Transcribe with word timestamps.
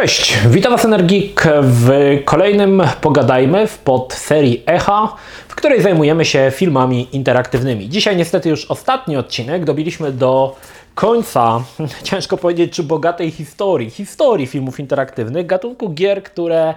Cześć, 0.00 0.38
witam 0.48 0.72
Was 0.72 0.84
Energik 0.84 1.44
w 1.62 1.90
kolejnym 2.24 2.82
Pogadajmy 3.00 3.66
w 3.66 3.78
podserii 3.78 4.62
Echa, 4.66 5.16
w 5.48 5.54
której 5.54 5.82
zajmujemy 5.82 6.24
się 6.24 6.52
filmami 6.54 7.08
interaktywnymi. 7.12 7.88
Dzisiaj 7.88 8.16
niestety 8.16 8.48
już 8.48 8.64
ostatni 8.64 9.16
odcinek, 9.16 9.64
dobiliśmy 9.64 10.12
do 10.12 10.56
końca, 10.94 11.62
ciężko 12.02 12.36
powiedzieć 12.36 12.72
czy 12.72 12.82
bogatej 12.82 13.30
historii, 13.30 13.90
historii 13.90 14.46
filmów 14.46 14.80
interaktywnych, 14.80 15.46
gatunku 15.46 15.90
gier, 15.90 16.22
które 16.22 16.74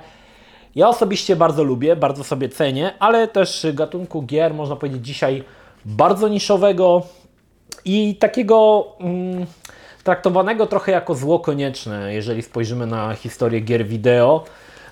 ja 0.75 0.89
osobiście 0.89 1.35
bardzo 1.35 1.63
lubię, 1.63 1.95
bardzo 1.95 2.23
sobie 2.23 2.49
cenię, 2.49 2.93
ale 2.99 3.27
też 3.27 3.67
gatunku 3.73 4.21
gier, 4.21 4.53
można 4.53 4.75
powiedzieć 4.75 5.05
dzisiaj 5.05 5.43
bardzo 5.85 6.27
niszowego 6.27 7.01
i 7.85 8.15
takiego... 8.15 8.87
Mm, 8.99 9.45
traktowanego 10.03 10.67
trochę 10.67 10.91
jako 10.91 11.15
zło 11.15 11.39
konieczne, 11.39 12.13
jeżeli 12.13 12.41
spojrzymy 12.41 12.87
na 12.87 13.15
historię 13.15 13.59
gier 13.59 13.85
wideo. 13.85 14.43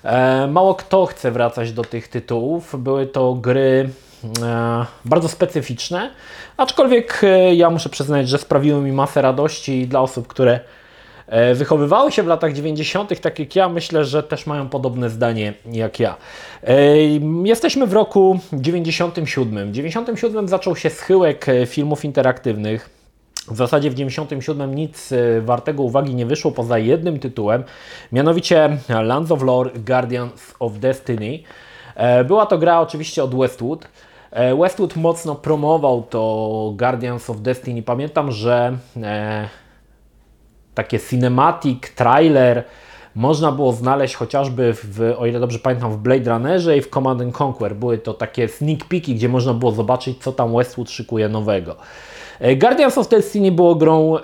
E, 0.04 0.46
mało 0.46 0.74
kto 0.74 1.06
chce 1.06 1.30
wracać 1.30 1.72
do 1.72 1.82
tych 1.82 2.08
tytułów. 2.08 2.82
Były 2.82 3.06
to 3.06 3.34
gry 3.34 3.88
e, 4.42 4.86
bardzo 5.04 5.28
specyficzne, 5.28 6.10
aczkolwiek 6.56 7.20
e, 7.24 7.54
ja 7.54 7.70
muszę 7.70 7.88
przyznać, 7.88 8.28
że 8.28 8.38
sprawiły 8.38 8.80
mi 8.80 8.92
masę 8.92 9.22
radości 9.22 9.88
dla 9.88 10.00
osób, 10.00 10.26
które 10.26 10.60
wychowywały 11.54 12.12
się 12.12 12.22
w 12.22 12.26
latach 12.26 12.52
90., 12.52 13.20
tak 13.20 13.38
jak 13.38 13.56
ja, 13.56 13.68
myślę, 13.68 14.04
że 14.04 14.22
też 14.22 14.46
mają 14.46 14.68
podobne 14.68 15.10
zdanie 15.10 15.54
jak 15.72 16.00
ja. 16.00 16.16
Jesteśmy 17.44 17.86
w 17.86 17.92
roku 17.92 18.40
97. 18.52 19.68
W 19.68 19.72
97 19.72 20.48
zaczął 20.48 20.76
się 20.76 20.90
schyłek 20.90 21.46
filmów 21.66 22.04
interaktywnych. 22.04 23.01
W 23.50 23.56
zasadzie 23.56 23.90
w 23.90 23.94
97 23.94 24.74
nic 24.74 25.12
e, 25.12 25.40
wartego 25.40 25.82
uwagi 25.82 26.14
nie 26.14 26.26
wyszło 26.26 26.52
poza 26.52 26.78
jednym 26.78 27.18
tytułem, 27.18 27.64
mianowicie 28.12 28.78
Lands 28.88 29.30
of 29.30 29.42
Lore 29.42 29.70
Guardians 29.70 30.54
of 30.58 30.78
Destiny. 30.78 31.38
E, 31.94 32.24
była 32.24 32.46
to 32.46 32.58
gra 32.58 32.80
oczywiście 32.80 33.24
od 33.24 33.34
Westwood. 33.34 33.88
E, 34.30 34.56
Westwood 34.56 34.96
mocno 34.96 35.34
promował 35.34 36.02
to 36.02 36.72
Guardians 36.76 37.30
of 37.30 37.40
Destiny. 37.40 37.82
Pamiętam, 37.82 38.32
że 38.32 38.76
takie 40.74 41.00
cinematic, 41.00 41.94
trailer 41.94 42.64
można 43.14 43.52
było 43.52 43.72
znaleźć 43.72 44.14
chociażby, 44.14 44.74
w, 44.74 45.14
o 45.18 45.26
ile 45.26 45.40
dobrze 45.40 45.58
pamiętam, 45.58 45.92
w 45.92 45.96
Blade 45.96 46.30
Runnerze 46.30 46.76
i 46.76 46.80
w 46.80 46.88
Command 46.88 47.40
Conquer. 47.40 47.76
Były 47.76 47.98
to 47.98 48.14
takie 48.14 48.48
sneak 48.48 48.84
peeki, 48.84 49.14
gdzie 49.14 49.28
można 49.28 49.54
było 49.54 49.72
zobaczyć, 49.72 50.22
co 50.22 50.32
tam 50.32 50.56
Westwood 50.56 50.90
szykuje 50.90 51.28
nowego. 51.28 51.76
E, 52.40 52.56
Guardians 52.56 52.98
of 52.98 53.08
Destiny 53.08 53.52
było 53.52 53.74
grą, 53.74 54.16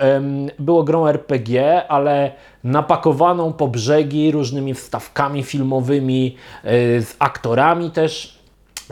było 0.59 0.85
grą 0.85 1.07
RPG, 1.07 1.83
ale 1.89 2.33
napakowaną 2.65 3.53
po 3.53 3.69
brzegi 3.69 4.31
różnymi 4.31 4.75
wstawkami 4.75 5.43
filmowymi, 5.43 6.37
e, 6.65 6.71
z 7.03 7.17
aktorami 7.19 7.91
też 7.91 8.38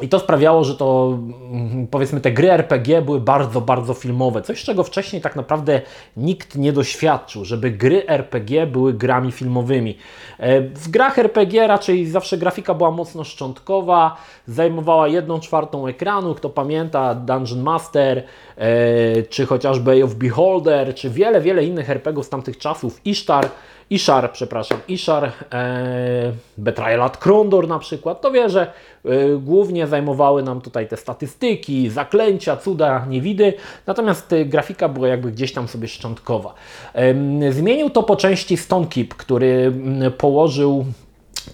i 0.02 0.08
to 0.08 0.18
sprawiało, 0.18 0.64
że 0.64 0.74
to 0.74 1.18
mm, 1.52 1.86
powiedzmy 1.86 2.20
te 2.20 2.32
gry 2.32 2.52
RPG 2.52 3.02
były 3.02 3.20
bardzo, 3.20 3.60
bardzo 3.60 3.94
filmowe. 3.94 4.42
Coś, 4.42 4.64
czego 4.64 4.84
wcześniej 4.84 5.22
tak 5.22 5.36
naprawdę 5.36 5.80
nikt 6.16 6.56
nie 6.56 6.72
doświadczył, 6.72 7.44
żeby 7.44 7.70
gry 7.70 8.06
RPG 8.06 8.66
były 8.66 8.92
grami 8.92 9.32
filmowymi. 9.32 9.96
E, 10.38 10.60
w 10.60 10.88
grach 10.88 11.18
RPG 11.18 11.66
raczej 11.66 12.06
zawsze 12.06 12.38
grafika 12.38 12.74
była 12.74 12.90
mocno 12.90 13.24
szczątkowa, 13.24 14.16
zajmowała 14.46 15.08
jedną 15.08 15.40
czwartą 15.40 15.86
ekranu. 15.86 16.34
Kto 16.34 16.50
pamięta 16.50 17.14
Dungeon 17.14 17.62
Master, 17.62 18.22
e, 18.56 19.22
czy 19.22 19.46
chociażby 19.46 19.90
Eye 19.90 20.04
of 20.04 20.14
Beholder, 20.14 20.94
czy 20.94 21.10
wiele, 21.10 21.40
wiele 21.40 21.64
innych 21.64 21.90
RPGów 21.90 22.26
z 22.26 22.28
tamtych 22.28 22.58
czasów, 22.58 23.00
Ishtar 23.04 23.48
Ishar, 23.90 24.32
przepraszam, 24.32 24.78
Ishar, 24.88 25.32
e, 25.52 26.32
Betrayal 26.58 27.02
at 27.02 27.16
Krondor 27.16 27.68
na 27.68 27.78
przykład, 27.78 28.20
to 28.20 28.30
wie, 28.30 28.50
że 28.50 28.72
e, 29.04 29.08
głównie 29.38 29.86
zajmowały 29.86 30.42
nam 30.42 30.60
tutaj 30.60 30.88
te 30.88 30.96
statystyki, 30.96 31.90
zaklęcia, 31.90 32.56
cuda, 32.56 33.06
niewidy, 33.08 33.52
natomiast 33.86 34.32
e, 34.32 34.44
grafika 34.44 34.88
była 34.88 35.08
jakby 35.08 35.32
gdzieś 35.32 35.52
tam 35.52 35.68
sobie 35.68 35.88
szczątkowa. 35.88 36.54
E, 36.94 37.52
zmienił 37.52 37.90
to 37.90 38.02
po 38.02 38.16
części 38.16 38.56
Stone 38.56 38.86
Keep, 38.86 39.14
który 39.14 39.72
m, 39.74 40.12
położył 40.18 40.86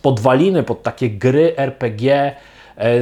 podwaliny 0.02 0.62
pod 0.62 0.82
takie 0.82 1.10
gry 1.10 1.56
RPG, 1.56 2.34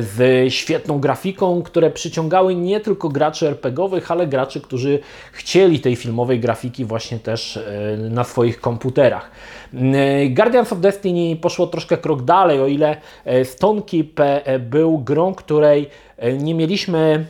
z 0.00 0.52
świetną 0.52 1.00
grafiką, 1.00 1.62
które 1.62 1.90
przyciągały 1.90 2.54
nie 2.54 2.80
tylko 2.80 3.08
graczy 3.08 3.48
RPGowych, 3.48 4.10
ale 4.10 4.26
graczy, 4.26 4.60
którzy 4.60 4.98
chcieli 5.32 5.80
tej 5.80 5.96
filmowej 5.96 6.40
grafiki 6.40 6.84
właśnie 6.84 7.18
też 7.18 7.56
e, 7.56 7.96
na 7.96 8.24
swoich 8.24 8.60
komputerach. 8.60 9.30
E, 9.74 10.28
Guardians 10.28 10.72
of 10.72 10.80
Destiny 10.80 11.36
poszło 11.36 11.66
troszkę 11.66 11.96
krok 11.96 12.22
dalej, 12.22 12.60
o 12.60 12.66
ile 12.66 12.96
Stone 13.44 13.82
Keep 13.82 14.20
był 14.60 14.98
grą, 14.98 15.34
której 15.34 15.90
nie 16.38 16.54
mieliśmy 16.54 17.26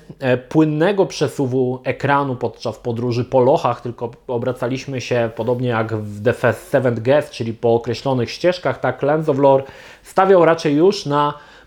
płynnego 0.48 1.06
przesuwu 1.06 1.80
ekranu 1.84 2.36
podczas 2.36 2.78
podróży 2.78 3.24
po 3.24 3.40
lochach, 3.40 3.80
tylko 3.80 4.10
obracaliśmy 4.26 5.00
się 5.00 5.30
podobnie 5.36 5.68
jak 5.68 5.94
w 5.94 6.24
The 6.24 6.52
Seventh 6.52 7.02
Guest, 7.02 7.30
czyli 7.30 7.52
po 7.52 7.74
określonych 7.74 8.30
ścieżkach, 8.30 8.80
tak 8.80 9.02
Lands 9.02 9.28
of 9.28 9.38
Lore 9.38 9.64
stawiał 10.02 10.44
raczej 10.44 10.74
już 10.76 11.06
na 11.06 11.34
Mm, 11.34 11.59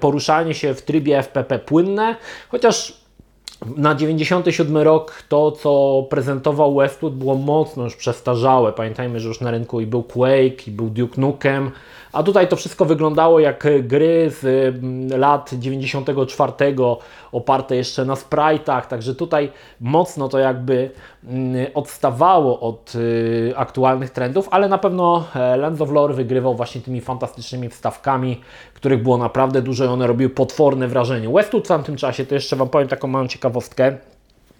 poruszanie 0.00 0.54
się 0.54 0.74
w 0.74 0.82
trybie 0.82 1.18
FPP 1.18 1.58
płynne, 1.58 2.16
chociaż 2.48 3.00
na 3.76 3.94
97 3.94 4.76
rok 4.76 5.22
to, 5.28 5.52
co 5.52 6.02
prezentował 6.10 6.74
Westwood 6.74 7.14
było 7.14 7.34
mocno 7.34 7.84
już 7.84 7.96
przestarzałe. 7.96 8.72
Pamiętajmy, 8.72 9.20
że 9.20 9.28
już 9.28 9.40
na 9.40 9.50
rynku 9.50 9.80
i 9.80 9.86
był 9.86 10.02
Quake, 10.02 10.66
i 10.66 10.70
był 10.70 10.90
Duke 10.90 11.20
Nukem, 11.20 11.70
a 12.12 12.22
tutaj 12.22 12.48
to 12.48 12.56
wszystko 12.56 12.84
wyglądało 12.84 13.40
jak 13.40 13.66
gry 13.82 14.30
z 14.40 14.44
mm, 14.44 15.20
lat 15.20 15.50
94, 15.52 16.52
oparte 17.32 17.76
jeszcze 17.76 18.04
na 18.04 18.14
sprite'ach, 18.14 18.82
także 18.82 19.14
tutaj 19.14 19.52
mocno 19.80 20.28
to 20.28 20.38
jakby 20.38 20.90
mm, 21.24 21.66
odstawało 21.74 22.60
od 22.60 22.94
y, 22.94 23.52
aktualnych 23.56 24.10
trendów, 24.10 24.48
ale 24.50 24.68
na 24.68 24.78
pewno 24.78 25.24
e, 25.34 25.56
Lands 25.56 25.80
of 25.80 25.90
Lore 25.90 26.14
wygrywał 26.14 26.54
właśnie 26.54 26.80
tymi 26.80 27.00
fantastycznymi 27.00 27.68
wstawkami, 27.68 28.40
których 28.80 29.02
było 29.02 29.18
naprawdę 29.18 29.62
dużo 29.62 29.84
i 29.84 29.88
one 29.88 30.06
robiły 30.06 30.30
potworne 30.30 30.88
wrażenie. 30.88 31.28
Westwood 31.28 31.64
w 31.64 31.68
tamtym 31.68 31.96
czasie, 31.96 32.26
to 32.26 32.34
jeszcze 32.34 32.56
Wam 32.56 32.68
powiem 32.68 32.88
taką 32.88 33.08
małą 33.08 33.28
ciekawostkę, 33.28 33.96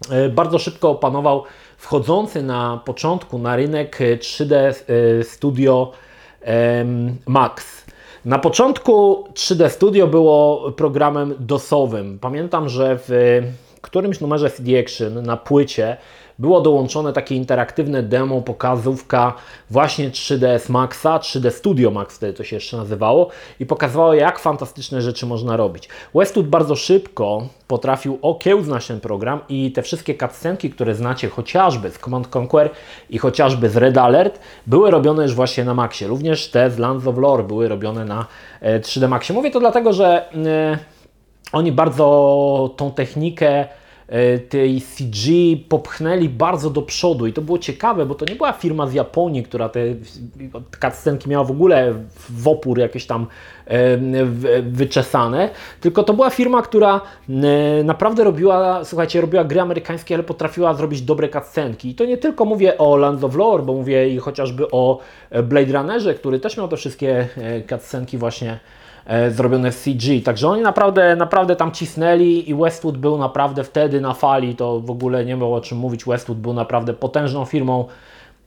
e, 0.09 0.29
bardzo 0.29 0.59
szybko 0.59 0.89
opanował 0.89 1.43
wchodzący 1.77 2.43
na 2.43 2.81
początku 2.85 3.39
na 3.39 3.55
rynek 3.55 3.99
3D 4.19 4.55
e, 4.55 4.73
Studio 5.23 5.91
Max. 7.27 7.85
Na 8.25 8.39
początku 8.39 9.23
3D 9.33 9.69
Studio 9.69 10.07
było 10.07 10.71
programem 10.71 11.35
DOSowym. 11.39 12.19
Pamiętam, 12.19 12.69
że 12.69 12.99
w 13.07 13.41
którymś 13.81 14.19
numerze 14.19 14.49
CD 14.49 14.79
Action 14.79 15.23
na 15.23 15.37
płycie 15.37 15.97
było 16.39 16.61
dołączone 16.61 17.13
takie 17.13 17.35
interaktywne 17.35 18.03
demo, 18.03 18.41
pokazówka 18.41 19.33
właśnie 19.69 20.09
3ds 20.09 20.69
Maxa, 20.69 21.17
3D 21.17 21.51
Studio 21.51 21.91
Max 21.91 22.15
wtedy 22.15 22.33
to 22.33 22.43
się 22.43 22.55
jeszcze 22.55 22.77
nazywało 22.77 23.29
i 23.59 23.65
pokazywało 23.65 24.13
jak 24.13 24.39
fantastyczne 24.39 25.01
rzeczy 25.01 25.25
można 25.25 25.57
robić. 25.57 25.89
Westwood 26.15 26.47
bardzo 26.47 26.75
szybko 26.75 27.47
potrafił 27.67 28.19
okiełznać 28.21 28.87
ten 28.87 28.99
program 28.99 29.39
i 29.49 29.71
te 29.71 29.81
wszystkie 29.81 30.17
cutscenki, 30.17 30.69
które 30.69 30.95
znacie 30.95 31.29
chociażby 31.29 31.91
z 31.91 31.99
Command 31.99 32.35
Conquer 32.35 32.69
i 33.09 33.17
chociażby 33.17 33.69
z 33.69 33.77
Red 33.77 33.97
Alert, 33.97 34.39
były 34.67 34.91
robione 34.91 35.23
już 35.23 35.33
właśnie 35.33 35.65
na 35.65 35.73
Maxie. 35.73 36.07
Również 36.07 36.47
te 36.47 36.71
z 36.71 36.77
Lands 36.77 37.07
of 37.07 37.17
Lore 37.17 37.43
były 37.43 37.67
robione 37.67 38.05
na 38.05 38.25
3D 38.61 39.05
e, 39.05 39.07
Maxie. 39.07 39.35
Mówię 39.35 39.51
to 39.51 39.59
dlatego, 39.59 39.93
że 39.93 40.33
e, 40.45 40.77
oni 41.51 41.71
bardzo 41.71 42.73
tą 42.77 42.91
technikę 42.91 43.65
tej 44.49 44.81
CG 44.81 45.29
popchnęli 45.69 46.29
bardzo 46.29 46.69
do 46.69 46.81
przodu 46.81 47.27
i 47.27 47.33
to 47.33 47.41
było 47.41 47.57
ciekawe, 47.57 48.05
bo 48.05 48.15
to 48.15 48.25
nie 48.25 48.35
była 48.35 48.51
firma 48.51 48.87
z 48.87 48.93
Japonii, 48.93 49.43
która 49.43 49.69
te 49.69 49.79
cutscenki 50.81 51.29
miała 51.29 51.43
w 51.43 51.51
ogóle 51.51 51.93
w 52.29 52.47
opór 52.47 52.79
jakieś 52.79 53.05
tam 53.05 53.27
e, 53.65 53.97
wyczesane, 54.61 55.49
tylko 55.81 56.03
to 56.03 56.13
była 56.13 56.29
firma, 56.29 56.61
która 56.61 57.01
e, 57.29 57.83
naprawdę 57.83 58.23
robiła, 58.23 58.85
słuchajcie, 58.85 59.21
robiła 59.21 59.43
gry 59.43 59.61
amerykańskie, 59.61 60.15
ale 60.15 60.23
potrafiła 60.23 60.73
zrobić 60.73 61.01
dobre 61.01 61.29
cutscenki. 61.29 61.89
I 61.89 61.95
to 61.95 62.05
nie 62.05 62.17
tylko 62.17 62.45
mówię 62.45 62.77
o 62.77 62.97
Lands 62.97 63.23
of 63.23 63.35
Lore, 63.35 63.63
bo 63.63 63.73
mówię 63.73 64.09
i 64.09 64.17
chociażby 64.17 64.71
o 64.71 64.99
Blade 65.43 65.73
Runnerze, 65.73 66.13
który 66.13 66.39
też 66.39 66.57
miał 66.57 66.67
te 66.67 66.77
wszystkie 66.77 67.27
cutscenki 67.69 68.17
właśnie 68.17 68.51
E, 68.51 68.80
zrobione 69.29 69.71
w 69.71 69.83
CG. 69.83 70.21
Także 70.23 70.47
oni 70.47 70.61
naprawdę, 70.61 71.15
naprawdę 71.15 71.55
tam 71.55 71.71
cisnęli 71.71 72.49
i 72.49 72.55
Westwood 72.55 72.97
był 72.97 73.17
naprawdę 73.17 73.63
wtedy 73.63 74.01
na 74.01 74.13
fali, 74.13 74.55
to 74.55 74.79
w 74.79 74.91
ogóle 74.91 75.25
nie 75.25 75.37
było 75.37 75.57
o 75.57 75.61
czym 75.61 75.77
mówić. 75.77 76.05
Westwood 76.05 76.39
był 76.39 76.53
naprawdę 76.53 76.93
potężną 76.93 77.45
firmą, 77.45 77.85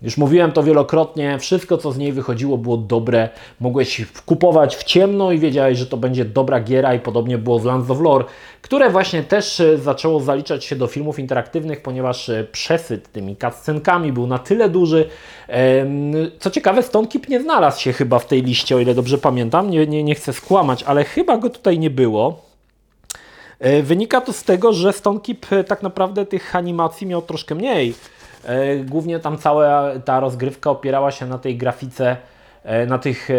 Już 0.04 0.16
mówiłem 0.16 0.52
to 0.52 0.62
wielokrotnie, 0.62 1.38
wszystko 1.38 1.78
co 1.78 1.92
z 1.92 1.98
niej 1.98 2.12
wychodziło 2.12 2.58
było 2.58 2.76
dobre, 2.76 3.28
mogłeś 3.60 4.06
kupować 4.26 4.76
w 4.76 4.84
ciemno 4.84 5.32
i 5.32 5.38
wiedziałeś, 5.38 5.78
że 5.78 5.86
to 5.86 5.96
będzie 5.96 6.24
dobra 6.24 6.60
giera 6.60 6.94
i 6.94 7.00
podobnie 7.00 7.38
było 7.38 7.58
z 7.58 7.64
Lands 7.64 7.90
of 7.90 8.00
Lore, 8.00 8.24
które 8.62 8.90
właśnie 8.90 9.22
też 9.22 9.60
e, 9.60 9.78
zaczęło 9.78 10.20
zaliczać 10.20 10.64
się 10.64 10.76
do 10.76 10.86
filmów 10.86 11.18
interaktywnych, 11.18 11.82
ponieważ 11.82 12.28
e, 12.28 12.44
przesyt 12.52 13.12
tymi 13.12 13.36
cutscenkami 13.36 14.12
był 14.12 14.26
na 14.26 14.38
tyle 14.38 14.68
duży. 14.68 15.08
Co 16.38 16.50
ciekawe, 16.50 16.82
Stone 16.82 17.08
Keep 17.08 17.28
nie 17.28 17.40
znalazł 17.40 17.80
się 17.80 17.92
chyba 17.92 18.18
w 18.18 18.26
tej 18.26 18.42
liście, 18.42 18.76
o 18.76 18.78
ile 18.78 18.94
dobrze 18.94 19.18
pamiętam, 19.18 19.70
nie, 19.70 19.86
nie, 19.86 20.04
nie 20.04 20.14
chcę 20.14 20.32
skłamać, 20.32 20.82
ale 20.82 21.04
chyba 21.04 21.38
go 21.38 21.50
tutaj 21.50 21.78
nie 21.78 21.90
było. 21.90 22.42
E, 23.58 23.82
wynika 23.82 24.20
to 24.20 24.32
z 24.32 24.42
tego, 24.42 24.72
że 24.72 24.92
Stone 24.92 25.20
Keep 25.20 25.46
tak 25.66 25.82
naprawdę 25.82 26.26
tych 26.26 26.56
animacji 26.56 27.06
miał 27.06 27.22
troszkę 27.22 27.54
mniej 27.54 27.94
głównie 28.84 29.20
tam 29.20 29.38
cała 29.38 29.90
ta 30.04 30.20
rozgrywka 30.20 30.70
opierała 30.70 31.10
się 31.10 31.26
na 31.26 31.38
tej 31.38 31.56
grafice, 31.56 32.16
e, 32.64 32.86
na 32.86 32.98
tych 32.98 33.30
e, 33.30 33.34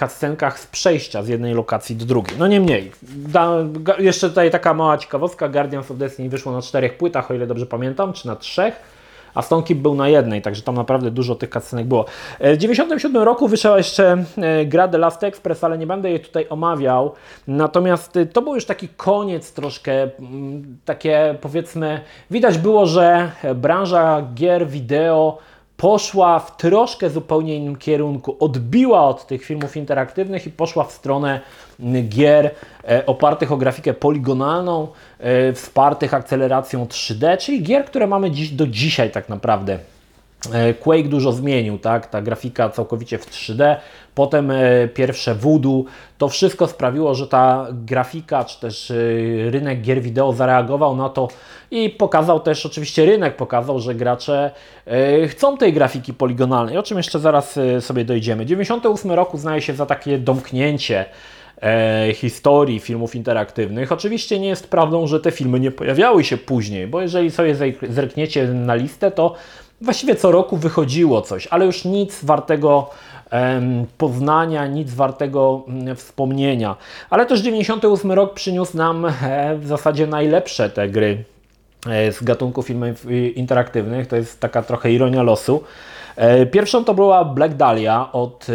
cutscenkach 0.00 0.60
z 0.60 0.66
przejścia 0.66 1.22
z 1.22 1.28
jednej 1.28 1.54
lokacji 1.54 1.96
do 1.96 2.04
drugiej. 2.04 2.38
No 2.38 2.46
niemniej, 2.46 2.92
da, 3.16 3.56
jeszcze 3.98 4.28
tutaj 4.28 4.50
taka 4.50 4.74
mała 4.74 4.98
ciekawostka, 4.98 5.48
Guardians 5.48 5.90
of 5.90 5.98
Destiny 5.98 6.28
wyszło 6.28 6.52
na 6.52 6.62
czterech 6.62 6.96
płytach, 6.96 7.30
o 7.30 7.34
ile 7.34 7.46
dobrze 7.46 7.66
pamiętam, 7.66 8.12
czy 8.12 8.26
na 8.26 8.36
trzech 8.36 8.94
a 9.34 9.42
Stone 9.42 9.62
Keep 9.62 9.78
był 9.78 9.94
na 9.94 10.08
jednej, 10.08 10.42
także 10.42 10.62
tam 10.62 10.74
naprawdę 10.74 11.10
dużo 11.10 11.34
tych 11.34 11.50
cutscenek 11.50 11.86
było. 11.86 12.04
E, 12.38 12.54
w 12.54 12.58
97 12.58 13.22
roku 13.22 13.48
wyszła 13.48 13.76
jeszcze 13.76 14.24
e, 14.36 14.66
gra 14.66 14.88
The 14.88 14.98
Last 14.98 15.24
Express, 15.24 15.64
ale 15.64 15.78
nie 15.78 15.86
będę 15.86 16.10
jej 16.10 16.20
tutaj 16.20 16.46
omawiał. 16.50 17.12
Natomiast 17.48 18.16
e, 18.16 18.26
to 18.26 18.42
był 18.42 18.54
już 18.54 18.66
taki 18.66 18.88
koniec 18.88 19.52
troszkę, 19.52 20.08
takie 20.84 21.34
powiedzmy, 21.40 22.00
widać 22.30 22.58
było, 22.58 22.86
że 22.86 23.30
branża 23.54 24.22
gier 24.34 24.68
wideo 24.68 25.38
poszła 25.76 26.38
w 26.38 26.56
troszkę 26.56 27.10
zupełnie 27.10 27.56
innym 27.56 27.76
kierunku. 27.76 28.36
Odbiła 28.40 29.08
od 29.08 29.26
tych 29.26 29.44
filmów 29.44 29.76
interaktywnych 29.76 30.46
i 30.46 30.50
poszła 30.50 30.84
w 30.84 30.92
stronę 30.92 31.40
gier 32.08 32.50
e, 32.88 33.06
opartych 33.06 33.52
o 33.52 33.56
grafikę 33.56 33.94
poligonalną, 33.94 34.88
e, 35.18 35.52
wspartych 35.52 36.14
akceleracją 36.14 36.84
3D, 36.84 37.38
czyli 37.38 37.62
gier, 37.62 37.84
które 37.84 38.06
mamy 38.06 38.30
dziś, 38.30 38.50
do 38.50 38.66
dzisiaj 38.66 39.10
tak 39.10 39.28
naprawdę. 39.28 39.78
E, 40.52 40.74
Quake 40.74 41.08
dużo 41.08 41.32
zmienił, 41.32 41.78
tak? 41.78 42.06
Ta 42.06 42.22
grafika 42.22 42.68
całkowicie 42.68 43.18
w 43.18 43.30
3D, 43.30 43.76
potem 44.14 44.52
pierwsze 44.94 45.34
Voodoo, 45.34 45.84
to 46.18 46.28
wszystko 46.28 46.66
sprawiło, 46.66 47.14
że 47.14 47.26
ta 47.26 47.66
grafika, 47.72 48.44
czy 48.44 48.60
też 48.60 48.92
rynek 49.50 49.80
gier 49.80 50.02
wideo 50.02 50.32
zareagował 50.32 50.96
na 50.96 51.08
to 51.08 51.28
i 51.70 51.90
pokazał 51.90 52.40
też, 52.40 52.66
oczywiście 52.66 53.06
rynek 53.06 53.36
pokazał, 53.36 53.80
że 53.80 53.94
gracze 53.94 54.50
chcą 55.28 55.56
tej 55.56 55.72
grafiki 55.72 56.14
poligonalnej, 56.14 56.78
o 56.78 56.82
czym 56.82 56.96
jeszcze 56.96 57.18
zaraz 57.18 57.58
sobie 57.80 58.04
dojdziemy. 58.04 58.46
98 58.46 59.12
roku 59.12 59.38
znaje 59.38 59.62
się 59.62 59.74
za 59.74 59.86
takie 59.86 60.18
domknięcie 60.18 61.04
e, 61.62 62.14
historii 62.14 62.80
filmów 62.80 63.14
interaktywnych. 63.14 63.92
Oczywiście 63.92 64.38
nie 64.38 64.48
jest 64.48 64.70
prawdą, 64.70 65.06
że 65.06 65.20
te 65.20 65.30
filmy 65.30 65.60
nie 65.60 65.70
pojawiały 65.70 66.24
się 66.24 66.36
później, 66.36 66.86
bo 66.86 67.00
jeżeli 67.00 67.30
sobie 67.30 67.54
zerkniecie 67.88 68.46
na 68.46 68.74
listę, 68.74 69.10
to 69.10 69.34
właściwie 69.80 70.16
co 70.16 70.30
roku 70.30 70.56
wychodziło 70.56 71.22
coś, 71.22 71.46
ale 71.46 71.66
już 71.66 71.84
nic 71.84 72.24
wartego 72.24 72.90
poznania, 73.98 74.66
nic 74.66 74.94
wartego 74.94 75.62
mm, 75.68 75.96
wspomnienia. 75.96 76.76
Ale 77.10 77.26
też 77.26 77.40
98 77.40 78.12
rok 78.12 78.34
przyniósł 78.34 78.76
nam 78.76 79.04
e, 79.06 79.10
w 79.58 79.66
zasadzie 79.66 80.06
najlepsze 80.06 80.70
te 80.70 80.88
gry 80.88 81.24
e, 81.86 82.12
z 82.12 82.22
gatunku 82.22 82.62
filmów 82.62 83.06
interaktywnych. 83.34 84.06
To 84.06 84.16
jest 84.16 84.40
taka 84.40 84.62
trochę 84.62 84.92
ironia 84.92 85.22
losu. 85.22 85.62
E, 86.16 86.46
pierwszą 86.46 86.84
to 86.84 86.94
była 86.94 87.24
Black 87.24 87.54
Dahlia 87.54 88.12
od 88.12 88.46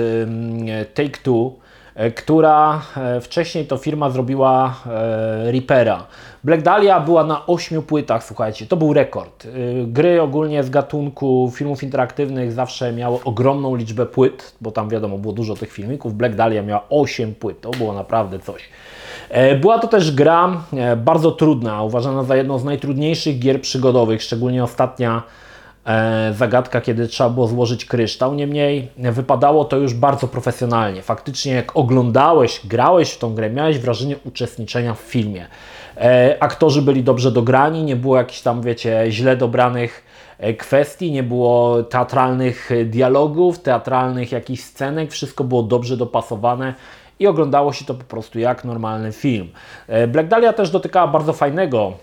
Take 0.94 1.18
Two. 1.24 1.54
E, 1.96 2.12
która 2.12 2.82
e, 2.98 3.22
wcześniej 3.22 3.66
to 3.66 3.78
firma 3.78 4.10
zrobiła 4.10 4.76
e, 4.86 5.52
Reapera. 5.52 6.06
Black 6.44 6.62
Dahlia 6.62 7.00
była 7.00 7.24
na 7.24 7.46
8 7.46 7.82
płytach, 7.82 8.24
słuchajcie, 8.24 8.66
to 8.66 8.78
był 8.78 8.94
rekord. 8.94 9.48
Gry 9.88 10.22
ogólnie 10.22 10.64
z 10.64 10.70
gatunku 10.70 11.52
filmów 11.56 11.84
interaktywnych 11.84 12.52
zawsze 12.52 12.94
miały 12.94 13.20
ogromną 13.24 13.76
liczbę 13.76 14.06
płyt, 14.06 14.54
bo 14.62 14.72
tam 14.72 14.90
wiadomo 14.90 15.18
było 15.18 15.34
dużo 15.34 15.56
tych 15.56 15.72
filmików. 15.72 16.14
Black 16.14 16.36
Dahlia 16.36 16.64
miała 16.64 16.86
8 16.90 17.36
płyt, 17.36 17.62
to 17.62 17.72
było 17.72 17.94
naprawdę 17.94 18.40
coś. 18.40 18.70
Była 19.62 19.80
to 19.80 19.88
też 19.88 20.12
gra 20.12 20.64
bardzo 20.98 21.32
trudna, 21.32 21.84
uważana 21.84 22.24
za 22.24 22.36
jedną 22.36 22.60
z 22.60 22.64
najtrudniejszych 22.64 23.40
gier 23.40 23.62
przygodowych, 23.62 24.24
szczególnie 24.24 24.64
ostatnia 24.64 25.24
zagadka, 26.32 26.82
kiedy 26.82 27.08
trzeba 27.08 27.30
było 27.30 27.48
złożyć 27.48 27.86
kryształ. 27.86 28.36
Niemniej 28.36 28.92
wypadało 28.98 29.66
to 29.66 29.78
już 29.78 29.94
bardzo 29.94 30.28
profesjonalnie. 30.28 31.02
Faktycznie, 31.02 31.54
jak 31.54 31.78
oglądałeś, 31.78 32.62
grałeś 32.68 33.12
w 33.12 33.18
tą 33.18 33.36
grę, 33.36 33.50
miałeś 33.50 33.80
wrażenie 33.80 34.16
uczestniczenia 34.26 34.94
w 34.94 35.00
filmie. 35.00 35.48
E, 35.98 36.38
aktorzy 36.40 36.82
byli 36.82 37.04
dobrze 37.04 37.32
dograni, 37.32 37.84
nie 37.84 37.96
było 37.96 38.18
jakichś 38.18 38.42
tam, 38.42 38.62
wiecie, 38.62 39.06
źle 39.10 39.38
dobranych 39.38 40.04
e, 40.38 40.54
kwestii, 40.54 41.12
nie 41.12 41.24
było 41.24 41.84
teatralnych 41.84 42.70
dialogów, 42.86 43.60
teatralnych 43.60 44.32
jakichś 44.32 44.64
scenek, 44.64 45.12
wszystko 45.12 45.44
było 45.44 45.64
dobrze 45.64 45.98
dopasowane 45.98 46.74
i 47.20 47.28
oglądało 47.28 47.74
się 47.74 47.86
to 47.86 47.94
po 47.94 48.04
prostu 48.04 48.40
jak 48.40 48.66
normalny 48.66 49.12
film. 49.12 49.50
Black 50.08 50.30
Dahlia 50.30 50.54
też 50.54 50.70
dotykała 50.72 51.08
bardzo 51.08 51.34
fajnego 51.34 51.94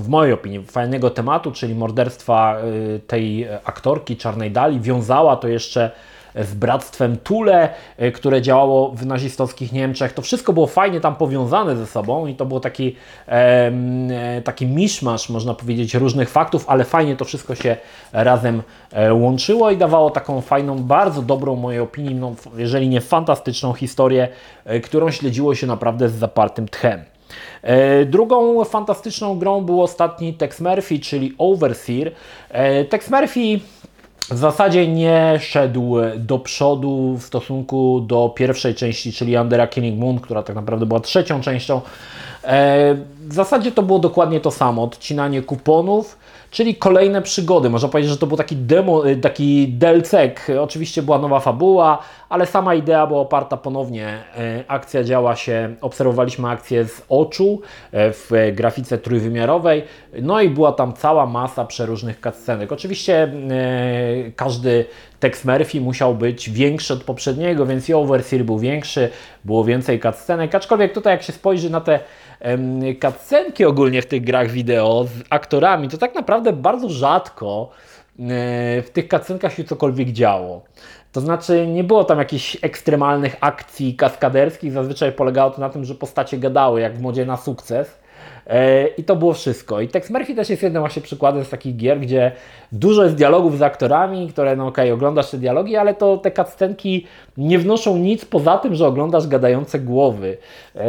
w 0.00 0.08
mojej 0.08 0.32
opinii, 0.32 0.64
fajnego 0.64 1.10
tematu, 1.10 1.52
czyli 1.52 1.74
morderstwa 1.74 2.56
y, 2.96 3.00
tej 3.06 3.48
aktorki 3.64 4.16
Czarnej 4.16 4.50
Dali. 4.50 4.80
Wiązała 4.80 5.36
to 5.36 5.48
jeszcze 5.48 5.90
z 6.34 6.54
bractwem 6.54 7.16
Tule, 7.16 7.68
y, 8.02 8.12
które 8.12 8.42
działało 8.42 8.90
w 8.90 9.06
nazistowskich 9.06 9.72
Niemczech. 9.72 10.12
To 10.12 10.22
wszystko 10.22 10.52
było 10.52 10.66
fajnie 10.66 11.00
tam 11.00 11.16
powiązane 11.16 11.76
ze 11.76 11.86
sobą 11.86 12.26
i 12.26 12.34
to 12.34 12.46
był 12.46 12.60
taki, 12.60 12.96
e, 13.28 14.42
taki 14.44 14.66
miszmasz, 14.66 15.28
można 15.28 15.54
powiedzieć, 15.54 15.94
różnych 15.94 16.30
faktów, 16.30 16.64
ale 16.68 16.84
fajnie 16.84 17.16
to 17.16 17.24
wszystko 17.24 17.54
się 17.54 17.76
razem 18.12 18.62
e, 18.92 19.14
łączyło 19.14 19.70
i 19.70 19.76
dawało 19.76 20.10
taką 20.10 20.40
fajną, 20.40 20.78
bardzo 20.78 21.22
dobrą, 21.22 21.56
mojej 21.56 21.80
opinii, 21.80 22.14
no, 22.14 22.34
jeżeli 22.56 22.88
nie 22.88 23.00
fantastyczną 23.00 23.72
historię, 23.72 24.28
e, 24.64 24.80
którą 24.80 25.10
śledziło 25.10 25.54
się 25.54 25.66
naprawdę 25.66 26.08
z 26.08 26.14
zapartym 26.14 26.68
tchem. 26.68 27.13
E, 27.62 28.04
drugą 28.04 28.64
fantastyczną 28.64 29.38
grą 29.38 29.60
był 29.60 29.82
ostatni 29.82 30.34
Tex 30.34 30.60
Murphy, 30.60 30.98
czyli 30.98 31.34
Overseer. 31.38 32.12
E, 32.50 32.84
Tex 32.84 33.10
Murphy 33.10 33.60
w 34.30 34.38
zasadzie 34.38 34.88
nie 34.88 35.38
szedł 35.40 35.96
do 36.16 36.38
przodu 36.38 37.16
w 37.16 37.22
stosunku 37.22 38.00
do 38.00 38.28
pierwszej 38.36 38.74
części, 38.74 39.12
czyli 39.12 39.36
Undera 39.36 39.66
Killing 39.66 40.00
Moon, 40.00 40.20
która 40.20 40.42
tak 40.42 40.56
naprawdę 40.56 40.86
była 40.86 41.00
trzecią 41.00 41.40
częścią. 41.40 41.80
E, 42.46 42.96
w 43.28 43.34
zasadzie 43.34 43.72
to 43.72 43.82
było 43.82 43.98
dokładnie 43.98 44.40
to 44.40 44.50
samo, 44.50 44.82
odcinanie 44.82 45.42
kuponów, 45.42 46.18
czyli 46.50 46.74
kolejne 46.74 47.22
przygody. 47.22 47.70
Można 47.70 47.88
powiedzieć, 47.88 48.12
że 48.12 48.18
to 48.18 48.26
był 48.26 48.36
taki 48.36 48.56
demo, 48.56 49.08
y, 49.08 49.16
taki 49.16 49.68
DLC. 49.68 50.14
Oczywiście 50.60 51.02
była 51.02 51.18
nowa 51.18 51.40
fabuła, 51.40 51.98
ale 52.28 52.46
sama 52.46 52.74
idea 52.74 53.06
była 53.06 53.20
oparta 53.20 53.56
ponownie. 53.56 54.24
Y, 54.38 54.64
akcja 54.68 55.04
działa 55.04 55.36
się, 55.36 55.74
obserwowaliśmy 55.80 56.48
akcję 56.48 56.84
z 56.84 57.02
oczu 57.08 57.60
w 57.92 58.52
grafice 58.52 58.98
trójwymiarowej, 58.98 59.84
no 60.22 60.40
i 60.40 60.48
była 60.48 60.72
tam 60.72 60.92
cała 60.92 61.26
masa 61.26 61.64
przeróżnych 61.64 62.20
cutscenek. 62.20 62.72
Oczywiście 62.72 63.32
każdy 64.36 64.84
Tex 65.20 65.44
Murphy 65.44 65.80
musiał 65.80 66.14
być 66.14 66.50
większy 66.50 66.94
od 66.94 67.04
poprzedniego, 67.04 67.66
więc 67.66 67.88
i 67.88 67.94
Overseer 67.94 68.44
był 68.44 68.58
większy, 68.58 69.10
było 69.44 69.64
więcej 69.64 70.00
cutscenek, 70.00 70.54
aczkolwiek 70.54 70.92
tutaj 70.92 71.12
jak 71.12 71.22
się 71.22 71.32
spojrzy 71.32 71.70
na 71.70 71.80
te 71.80 72.00
cutscenki 73.02 73.64
ogólnie 73.64 74.02
w 74.02 74.06
tych 74.06 74.24
grach 74.24 74.50
wideo 74.50 75.04
z 75.04 75.24
aktorami, 75.30 75.88
to 75.88 75.98
tak 75.98 76.14
naprawdę 76.14 76.52
bardzo 76.52 76.88
rzadko 76.88 77.70
e, 78.18 78.22
w 78.82 78.90
tych 78.92 79.08
cutscenkach 79.08 79.54
się 79.54 79.64
cokolwiek 79.64 80.08
działo. 80.08 80.62
To 81.12 81.20
znaczy 81.20 81.66
nie 81.66 81.84
było 81.84 82.04
tam 82.04 82.18
jakichś 82.18 82.56
ekstremalnych 82.62 83.36
akcji 83.40 83.94
kaskaderskich, 83.94 84.72
zazwyczaj 84.72 85.12
polegało 85.12 85.50
to 85.50 85.60
na 85.60 85.70
tym, 85.70 85.84
że 85.84 85.94
postacie 85.94 86.38
gadały 86.38 86.80
jak 86.80 86.98
w 86.98 87.00
modzie 87.00 87.26
na 87.26 87.36
sukces. 87.36 88.03
E, 88.46 88.86
I 88.86 89.04
to 89.04 89.16
było 89.16 89.32
wszystko. 89.32 89.80
I 89.80 89.88
Tex 89.88 90.10
Murphy 90.10 90.34
też 90.34 90.50
jest 90.50 90.62
jednym 90.62 90.82
właśnie 90.82 91.02
przykładem 91.02 91.44
z 91.44 91.48
takich 91.48 91.76
gier, 91.76 92.00
gdzie 92.00 92.32
dużo 92.72 93.04
jest 93.04 93.16
dialogów 93.16 93.58
z 93.58 93.62
aktorami, 93.62 94.28
które, 94.28 94.56
no 94.56 94.66
okej, 94.66 94.84
okay, 94.84 94.94
oglądasz 94.94 95.30
te 95.30 95.38
dialogi, 95.38 95.76
ale 95.76 95.94
to 95.94 96.16
te 96.16 96.30
cutscenki 96.30 97.06
nie 97.36 97.58
wnoszą 97.58 97.96
nic 97.96 98.24
poza 98.24 98.58
tym, 98.58 98.74
że 98.74 98.86
oglądasz 98.86 99.26
gadające 99.26 99.78
głowy. 99.80 100.36
E, 100.76 100.80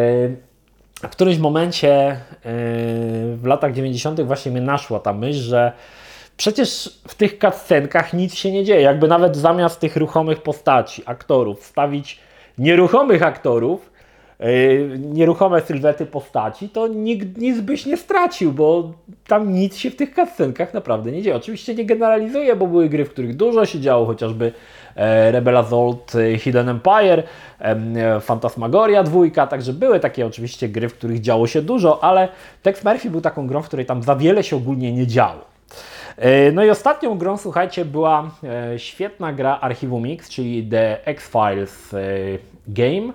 w 1.01 1.09
którymś 1.09 1.37
momencie 1.37 2.17
yy, 2.33 2.51
w 3.35 3.45
latach 3.45 3.73
90. 3.73 4.21
właśnie 4.21 4.51
mnie 4.51 4.61
naszła 4.61 4.99
ta 4.99 5.13
myśl, 5.13 5.39
że 5.39 5.71
przecież 6.37 6.99
w 7.07 7.15
tych 7.15 7.39
cutscenkach 7.39 8.13
nic 8.13 8.35
się 8.35 8.51
nie 8.51 8.63
dzieje. 8.63 8.81
Jakby 8.81 9.07
nawet 9.07 9.35
zamiast 9.35 9.79
tych 9.79 9.95
ruchomych 9.95 10.41
postaci, 10.41 11.03
aktorów, 11.05 11.61
wstawić 11.61 12.19
nieruchomych 12.57 13.23
aktorów, 13.23 13.91
nieruchome 14.99 15.61
sylwety 15.61 16.05
postaci, 16.05 16.69
to 16.69 16.87
nikt, 16.87 17.37
nic 17.37 17.61
byś 17.61 17.85
nie 17.85 17.97
stracił, 17.97 18.51
bo 18.51 18.91
tam 19.27 19.53
nic 19.53 19.77
się 19.77 19.91
w 19.91 19.95
tych 19.95 20.15
cutscenkach 20.15 20.73
naprawdę 20.73 21.11
nie 21.11 21.21
dzieje. 21.21 21.35
Oczywiście 21.35 21.75
nie 21.75 21.85
generalizuję, 21.85 22.55
bo 22.55 22.67
były 22.67 22.89
gry, 22.89 23.05
w 23.05 23.09
których 23.09 23.35
dużo 23.35 23.65
się 23.65 23.79
działo, 23.79 24.05
chociażby 24.05 24.51
e, 24.95 25.31
Rebel 25.31 25.57
Assault, 25.57 26.15
e, 26.15 26.37
Hidden 26.37 26.69
Empire, 26.69 27.23
e, 27.59 28.19
Fantasmagoria 28.19 29.03
dwójka, 29.03 29.47
także 29.47 29.73
były 29.73 29.99
takie 29.99 30.25
oczywiście 30.25 30.69
gry, 30.69 30.89
w 30.89 30.93
których 30.93 31.21
działo 31.21 31.47
się 31.47 31.61
dużo, 31.61 32.03
ale 32.03 32.29
Tex 32.63 32.83
Murphy 32.83 33.09
był 33.09 33.21
taką 33.21 33.47
grą, 33.47 33.61
w 33.61 33.67
której 33.67 33.85
tam 33.85 34.03
za 34.03 34.15
wiele 34.15 34.43
się 34.43 34.55
ogólnie 34.55 34.93
nie 34.93 35.07
działo. 35.07 35.55
E, 36.17 36.51
No 36.51 36.63
i 36.63 36.69
ostatnią 36.69 37.17
grą, 37.17 37.37
słuchajcie, 37.37 37.85
była 37.85 38.31
e, 38.43 38.79
świetna 38.79 39.33
gra 39.33 39.59
Archiwum 39.61 40.03
Mix, 40.03 40.29
czyli 40.29 40.67
The 40.69 41.05
X-Files 41.05 41.93
e, 41.93 41.99
Game, 42.67 43.13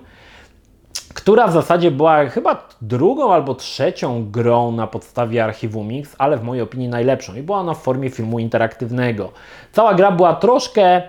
która 1.21 1.47
w 1.47 1.51
zasadzie 1.51 1.91
była 1.91 2.25
chyba 2.25 2.67
drugą 2.81 3.33
albo 3.33 3.55
trzecią 3.55 4.31
grą 4.31 4.71
na 4.71 4.87
podstawie 4.87 5.43
Archiwum 5.43 5.87
Mix, 5.87 6.15
ale 6.17 6.37
w 6.37 6.43
mojej 6.43 6.63
opinii 6.63 6.87
najlepszą 6.87 7.35
i 7.35 7.41
była 7.41 7.57
ona 7.57 7.73
w 7.73 7.81
formie 7.81 8.09
filmu 8.09 8.39
interaktywnego. 8.39 9.31
Cała 9.71 9.93
gra 9.93 10.11
była 10.11 10.35
troszkę 10.35 11.01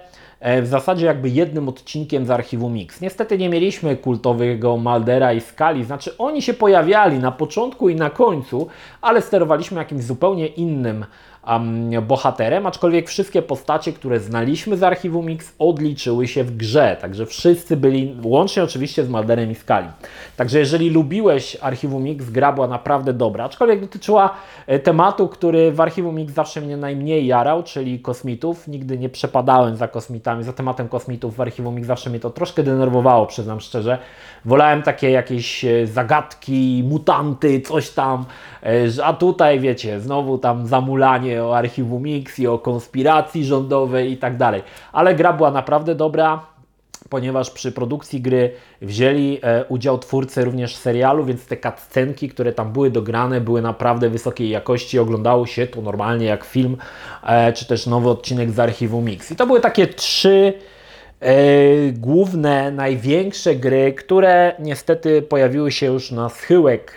w 0.63 0.67
zasadzie 0.67 1.07
jakby 1.07 1.29
jednym 1.29 1.69
odcinkiem 1.69 2.27
z 2.27 2.31
Archiwum 2.31 2.73
Mix. 2.73 3.01
Niestety 3.01 3.39
nie 3.39 3.49
mieliśmy 3.49 3.97
kultowego 3.97 4.77
Maldera 4.77 5.33
i 5.33 5.41
Skali, 5.41 5.85
znaczy 5.85 6.19
oni 6.19 6.43
się 6.43 6.55
pojawiali 6.55 7.19
na 7.19 7.33
początku 7.33 7.89
i 7.89 7.95
na 7.95 8.11
końcu, 8.11 8.69
ale 9.01 9.23
sterowaliśmy 9.23 9.79
jakimś 9.79 10.05
zupełnie 10.05 10.47
innym 10.47 11.05
um, 11.49 11.91
bohaterem, 12.07 12.67
aczkolwiek 12.67 13.09
wszystkie 13.09 13.43
postacie, 13.43 13.93
które 13.93 14.21
znaliśmy 14.21 14.77
z 14.77 14.83
Archiwum 14.83 15.27
Mix 15.27 15.55
odliczyły 15.59 16.29
się 16.29 16.45
w 16.45 16.57
grze, 16.57 16.97
także 17.01 17.27
wszyscy 17.27 17.77
byli, 17.77 18.17
łącznie 18.25 18.65
oczywiście 18.65 19.05
z 19.05 19.09
Malderem 19.09 19.51
i 19.51 19.55
Skali. 19.55 19.89
Także 20.37 20.59
jeżeli 20.59 20.91
lubiłeś 20.91 21.57
Archiwum 21.61 22.03
Mix, 22.03 22.31
gra 22.31 22.53
była 22.53 22.69
naprawdę 22.69 23.13
dobra, 23.13 23.45
aczkolwiek 23.45 23.81
dotyczyła 23.81 24.35
e, 24.67 24.79
tematu, 24.79 25.29
który 25.29 25.73
w 25.73 25.81
Archiwum 25.81 26.15
Mix 26.15 26.33
zawsze 26.33 26.61
mnie 26.61 26.77
najmniej 26.77 27.27
jarał, 27.27 27.63
czyli 27.63 28.01
kosmitów. 28.01 28.69
Nigdy 28.69 28.99
nie 28.99 29.09
przepadałem 29.09 29.77
za 29.77 29.89
kosmitami, 29.89 30.23
za 30.41 30.53
tematem 30.53 30.89
kosmitów 30.89 31.37
w 31.37 31.41
Archiwum 31.41 31.75
Mix, 31.75 31.87
zawsze 31.87 32.11
mnie 32.11 32.21
to 32.21 32.31
troszkę 32.31 32.63
denerwowało, 32.63 33.27
przyznam 33.27 33.61
szczerze. 33.61 33.99
Wolałem 34.45 34.83
takie 34.83 35.11
jakieś 35.11 35.65
e, 35.65 35.87
zagadki, 35.87 36.85
mutanty, 36.89 37.61
coś 37.61 37.91
tam, 37.91 38.25
e, 38.63 39.05
a 39.05 39.13
tutaj 39.13 39.61
wiecie, 39.61 40.01
znowu 40.01 40.39
tam 40.39 40.67
zamulanie 40.67 41.45
o 41.45 41.57
Archiwum 41.57 42.03
Mix 42.03 42.39
i 42.39 42.47
o 42.47 42.59
konspiracji 42.59 43.45
rządowej 43.45 44.13
i 44.13 44.17
tak 44.17 44.37
dalej. 44.37 44.63
Ale 44.93 45.15
gra 45.15 45.33
była 45.33 45.51
naprawdę 45.51 45.95
dobra 45.95 46.52
ponieważ 47.13 47.51
przy 47.51 47.73
produkcji 47.73 48.21
gry 48.21 48.51
wzięli 48.83 49.39
e, 49.43 49.65
udział 49.65 49.99
twórcy 49.99 50.45
również 50.45 50.77
serialu, 50.77 51.25
więc 51.25 51.47
te 51.47 51.57
cutscenki, 51.57 52.29
które 52.29 52.53
tam 52.53 52.73
były 52.73 52.91
dograne, 52.91 53.41
były 53.41 53.63
naprawdę 53.63 54.09
wysokiej 54.09 54.49
jakości. 54.49 54.99
Oglądało 54.99 55.47
się 55.47 55.67
to 55.67 55.83
normalnie 55.83 56.27
jak 56.27 56.45
film, 56.45 56.77
e, 57.27 57.53
czy 57.53 57.67
też 57.67 57.87
nowy 57.87 58.09
odcinek 58.09 58.51
z 58.51 58.59
archiwum 58.59 59.05
Mix. 59.05 59.31
I 59.31 59.37
to 59.37 59.47
były 59.47 59.61
takie 59.61 59.87
trzy 59.87 60.53
e, 61.21 61.35
główne, 61.93 62.71
największe 62.71 63.55
gry, 63.55 63.93
które 63.93 64.55
niestety 64.59 65.23
pojawiły 65.23 65.73
się 65.73 65.87
już 65.87 66.11
na 66.11 66.29
schyłek 66.29 66.97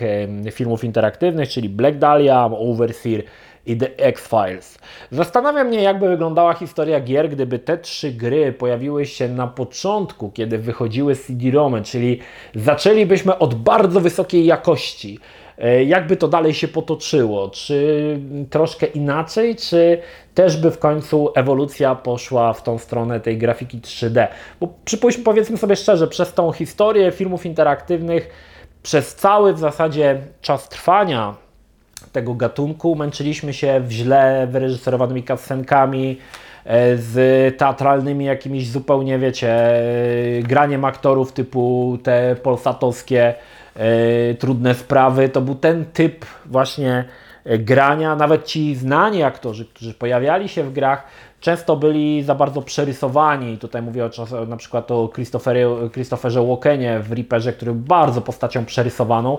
filmów 0.51 0.83
interaktywnych, 0.83 1.49
czyli 1.49 1.69
Black 1.69 1.97
Dahlia, 1.97 2.45
Overseer 2.45 3.23
i 3.65 3.77
The 3.77 3.97
X-Files. 3.97 4.77
Zastanawia 5.11 5.63
mnie, 5.63 5.81
jakby 5.81 6.09
wyglądała 6.09 6.53
historia 6.53 6.99
gier, 6.99 7.29
gdyby 7.29 7.59
te 7.59 7.77
trzy 7.77 8.11
gry 8.11 8.53
pojawiły 8.53 9.05
się 9.05 9.29
na 9.29 9.47
początku, 9.47 10.31
kiedy 10.31 10.57
wychodziły 10.57 11.15
CD-ROMy, 11.15 11.81
czyli 11.81 12.19
zaczęlibyśmy 12.55 13.37
od 13.37 13.55
bardzo 13.55 14.01
wysokiej 14.01 14.45
jakości. 14.45 15.19
E, 15.57 15.83
Jakby 15.83 16.17
to 16.17 16.27
dalej 16.27 16.53
się 16.53 16.67
potoczyło? 16.67 17.49
Czy 17.49 18.19
troszkę 18.49 18.85
inaczej, 18.85 19.55
czy 19.55 20.01
też 20.33 20.57
by 20.57 20.71
w 20.71 20.79
końcu 20.79 21.31
ewolucja 21.35 21.95
poszła 21.95 22.53
w 22.53 22.63
tą 22.63 22.77
stronę 22.77 23.19
tej 23.19 23.37
grafiki 23.37 23.79
3D? 23.79 24.27
Bo 24.59 24.73
przypuśćmy, 24.85 25.23
powiedzmy 25.23 25.57
sobie 25.57 25.75
szczerze, 25.75 26.07
przez 26.07 26.33
tą 26.33 26.51
historię 26.51 27.11
filmów 27.11 27.45
interaktywnych, 27.45 28.29
przez 28.83 29.15
cały 29.15 29.53
w 29.53 29.59
zasadzie 29.59 30.21
czas 30.41 30.69
trwania 30.69 31.44
tego 32.11 32.33
gatunku. 32.33 32.95
Męczyliśmy 32.95 33.53
się 33.53 33.79
w 33.79 33.91
źle 33.91 34.47
wyreżyserowanymi 34.51 35.23
cutscenkami, 35.23 36.17
e, 36.65 36.97
z 36.97 37.57
teatralnymi 37.57 38.25
jakimiś 38.25 38.71
zupełnie, 38.71 39.19
wiecie, 39.19 39.49
e, 39.49 40.41
graniem 40.41 40.85
aktorów 40.85 41.31
typu 41.31 41.97
te 42.03 42.35
polsatowskie 42.43 43.33
e, 43.75 44.33
trudne 44.33 44.73
sprawy. 44.73 45.29
To 45.29 45.41
był 45.41 45.55
ten 45.55 45.85
typ 45.85 46.25
właśnie 46.45 47.05
grania. 47.45 48.15
Nawet 48.15 48.45
ci 48.45 48.75
znani 48.75 49.23
aktorzy, 49.23 49.65
którzy 49.65 49.93
pojawiali 49.93 50.49
się 50.49 50.63
w 50.63 50.73
grach, 50.73 51.07
często 51.39 51.75
byli 51.75 52.23
za 52.23 52.35
bardzo 52.35 52.61
przerysowani. 52.61 53.57
Tutaj 53.57 53.81
mówię 53.81 54.05
o, 54.05 54.45
na 54.45 54.57
przykład 54.57 54.91
o 54.91 55.09
Christopherze 55.93 56.47
Walkenie 56.47 56.99
w 56.99 57.11
Reaperze, 57.11 57.53
który 57.53 57.71
był 57.71 57.81
bardzo 57.81 58.21
postacią 58.21 58.65
przerysowaną. 58.65 59.37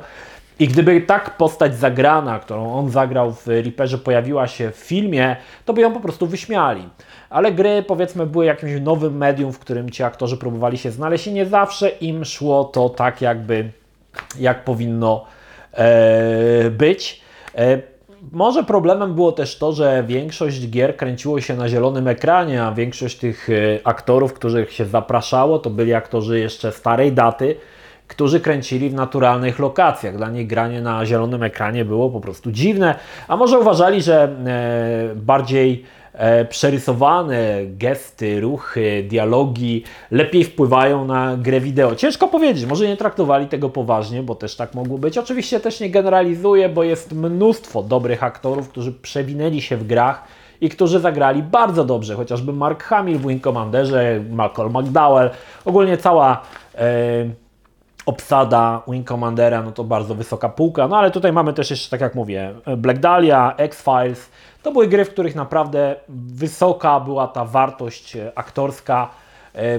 I 0.58 0.68
gdyby 0.68 1.00
tak 1.00 1.36
postać 1.36 1.78
zagrana, 1.78 2.38
którą 2.38 2.74
on 2.74 2.90
zagrał 2.90 3.32
w 3.32 3.46
Reaperze, 3.46 3.98
pojawiła 3.98 4.46
się 4.46 4.70
w 4.70 4.76
filmie, 4.76 5.36
to 5.64 5.72
by 5.72 5.80
ją 5.80 5.92
po 5.92 6.00
prostu 6.00 6.26
wyśmiali. 6.26 6.88
Ale 7.30 7.52
gry, 7.52 7.84
powiedzmy, 7.86 8.26
były 8.26 8.44
jakimś 8.44 8.80
nowym 8.80 9.16
medium, 9.16 9.52
w 9.52 9.58
którym 9.58 9.90
ci 9.90 10.02
aktorzy 10.02 10.36
próbowali 10.36 10.78
się 10.78 10.90
znaleźć 10.90 11.26
i 11.26 11.32
nie 11.32 11.46
zawsze 11.46 11.88
im 11.88 12.24
szło 12.24 12.64
to 12.64 12.88
tak, 12.88 13.20
jakby, 13.22 13.70
jak 14.38 14.64
powinno 14.64 15.24
e, 15.72 16.70
być. 16.70 17.20
E, 17.54 17.78
może 18.32 18.64
problemem 18.64 19.14
było 19.14 19.32
też 19.32 19.58
to, 19.58 19.72
że 19.72 20.04
większość 20.06 20.70
gier 20.70 20.96
kręciło 20.96 21.40
się 21.40 21.56
na 21.56 21.68
zielonym 21.68 22.08
ekranie, 22.08 22.62
a 22.62 22.72
większość 22.72 23.16
tych 23.16 23.50
e, 23.50 23.52
aktorów, 23.84 24.32
których 24.32 24.72
się 24.72 24.84
zapraszało, 24.84 25.58
to 25.58 25.70
byli 25.70 25.94
aktorzy 25.94 26.38
jeszcze 26.38 26.72
starej 26.72 27.12
daty, 27.12 27.56
którzy 28.08 28.40
kręcili 28.40 28.90
w 28.90 28.94
naturalnych 28.94 29.58
lokacjach. 29.58 30.16
Dla 30.16 30.30
nich 30.30 30.46
granie 30.46 30.80
na 30.80 31.06
zielonym 31.06 31.42
ekranie 31.42 31.84
było 31.84 32.10
po 32.10 32.20
prostu 32.20 32.52
dziwne, 32.52 32.94
a 33.28 33.36
może 33.36 33.58
uważali, 33.58 34.02
że 34.02 34.22
e, 34.22 35.14
bardziej 35.14 35.84
e, 36.12 36.44
przerysowane 36.44 37.38
gesty, 37.66 38.40
ruchy, 38.40 39.06
dialogi 39.08 39.84
lepiej 40.10 40.44
wpływają 40.44 41.04
na 41.04 41.36
grę 41.36 41.60
wideo. 41.60 41.96
Ciężko 41.96 42.28
powiedzieć, 42.28 42.66
może 42.66 42.88
nie 42.88 42.96
traktowali 42.96 43.46
tego 43.46 43.70
poważnie, 43.70 44.22
bo 44.22 44.34
też 44.34 44.56
tak 44.56 44.74
mogło 44.74 44.98
być. 44.98 45.18
Oczywiście 45.18 45.60
też 45.60 45.80
nie 45.80 45.90
generalizuję, 45.90 46.68
bo 46.68 46.82
jest 46.84 47.12
mnóstwo 47.12 47.82
dobrych 47.82 48.22
aktorów, 48.22 48.68
którzy 48.68 48.92
przewinęli 48.92 49.60
się 49.60 49.76
w 49.76 49.86
grach 49.86 50.24
i 50.60 50.68
którzy 50.68 51.00
zagrali 51.00 51.42
bardzo 51.42 51.84
dobrze, 51.84 52.14
chociażby 52.14 52.52
Mark 52.52 52.82
Hamill 52.82 53.18
w 53.18 53.26
Wing 53.26 53.44
Commanderze, 53.44 54.20
Malcolm 54.30 54.72
McDowell, 54.76 55.30
ogólnie 55.64 55.96
cała 55.96 56.42
e, 56.74 57.45
obsada 58.06 58.82
Wing 58.88 59.08
Commandera, 59.08 59.62
no 59.62 59.72
to 59.72 59.84
bardzo 59.84 60.14
wysoka 60.14 60.48
półka, 60.48 60.88
no 60.88 60.98
ale 60.98 61.10
tutaj 61.10 61.32
mamy 61.32 61.52
też 61.52 61.70
jeszcze, 61.70 61.90
tak 61.90 62.00
jak 62.00 62.14
mówię, 62.14 62.54
Black 62.76 63.00
Dahlia, 63.00 63.54
X-Files, 63.56 64.30
to 64.62 64.72
były 64.72 64.88
gry, 64.88 65.04
w 65.04 65.10
których 65.10 65.34
naprawdę 65.34 65.96
wysoka 66.08 67.00
była 67.00 67.28
ta 67.28 67.44
wartość 67.44 68.16
e, 68.16 68.32
aktorska, 68.34 69.10
e, 69.54 69.78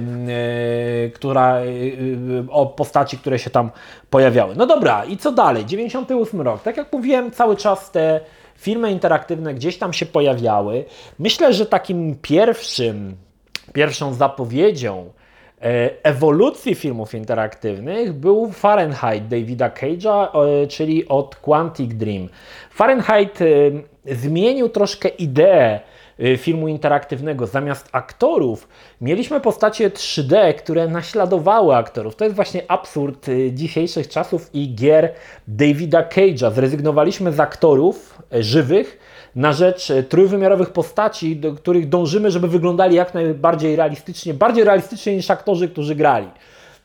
która, 1.09 1.55
e, 1.57 1.63
o 2.49 2.65
postaci, 2.65 3.17
które 3.17 3.39
się 3.39 3.49
tam 3.49 3.71
pojawiały. 4.09 4.55
No 4.55 4.65
dobra, 4.65 5.05
i 5.05 5.17
co 5.17 5.31
dalej? 5.31 5.65
98 5.65 6.41
rok. 6.41 6.63
Tak 6.63 6.77
jak 6.77 6.93
mówiłem, 6.93 7.31
cały 7.31 7.55
czas 7.55 7.91
te 7.91 8.19
filmy 8.55 8.91
interaktywne 8.91 9.53
gdzieś 9.53 9.77
tam 9.77 9.93
się 9.93 10.05
pojawiały. 10.05 10.85
Myślę, 11.19 11.53
że 11.53 11.65
takim 11.65 12.15
pierwszym, 12.21 13.15
pierwszą 13.73 14.13
zapowiedzią 14.13 15.11
ewolucji 16.03 16.75
filmów 16.75 17.13
interaktywnych 17.13 18.13
był 18.13 18.51
Fahrenheit 18.51 19.27
Davida 19.27 19.69
Cage'a, 19.69 20.27
e, 20.63 20.67
czyli 20.67 21.07
od 21.07 21.35
Quantic 21.35 21.93
Dream. 21.93 22.29
Fahrenheit 22.71 23.39
e, 23.41 23.45
zmienił 24.15 24.69
troszkę 24.69 25.09
ideę 25.09 25.79
e, 26.19 26.37
filmu 26.37 26.67
interaktywnego. 26.67 27.47
Zamiast 27.47 27.89
aktorów 27.91 28.67
mieliśmy 29.01 29.39
postacie 29.41 29.89
3D, 29.89 30.53
które 30.53 30.87
naśladowały 30.87 31.75
aktorów. 31.75 32.15
To 32.15 32.23
jest 32.23 32.35
właśnie 32.35 32.61
absurd 32.67 33.29
e, 33.29 33.51
dzisiejszych 33.51 34.07
czasów 34.07 34.49
i 34.53 34.75
gier 34.75 35.13
Davida 35.47 36.03
Cage'a. 36.03 36.51
Zrezygnowaliśmy 36.51 37.33
z 37.33 37.39
aktorów 37.39 38.23
e, 38.33 38.43
żywych 38.43 38.99
na 39.37 39.53
rzecz 39.53 39.91
e, 39.91 40.03
trójwymiarowych 40.03 40.69
postaci, 40.69 41.35
do 41.35 41.53
których 41.53 41.89
dążymy, 41.89 42.31
żeby 42.31 42.47
wyglądali 42.47 42.95
jak 42.95 43.13
najbardziej 43.13 43.75
realistycznie, 43.75 44.33
bardziej 44.33 44.63
realistycznie 44.63 45.15
niż 45.15 45.31
aktorzy, 45.31 45.69
którzy 45.69 45.95
grali. 45.95 46.27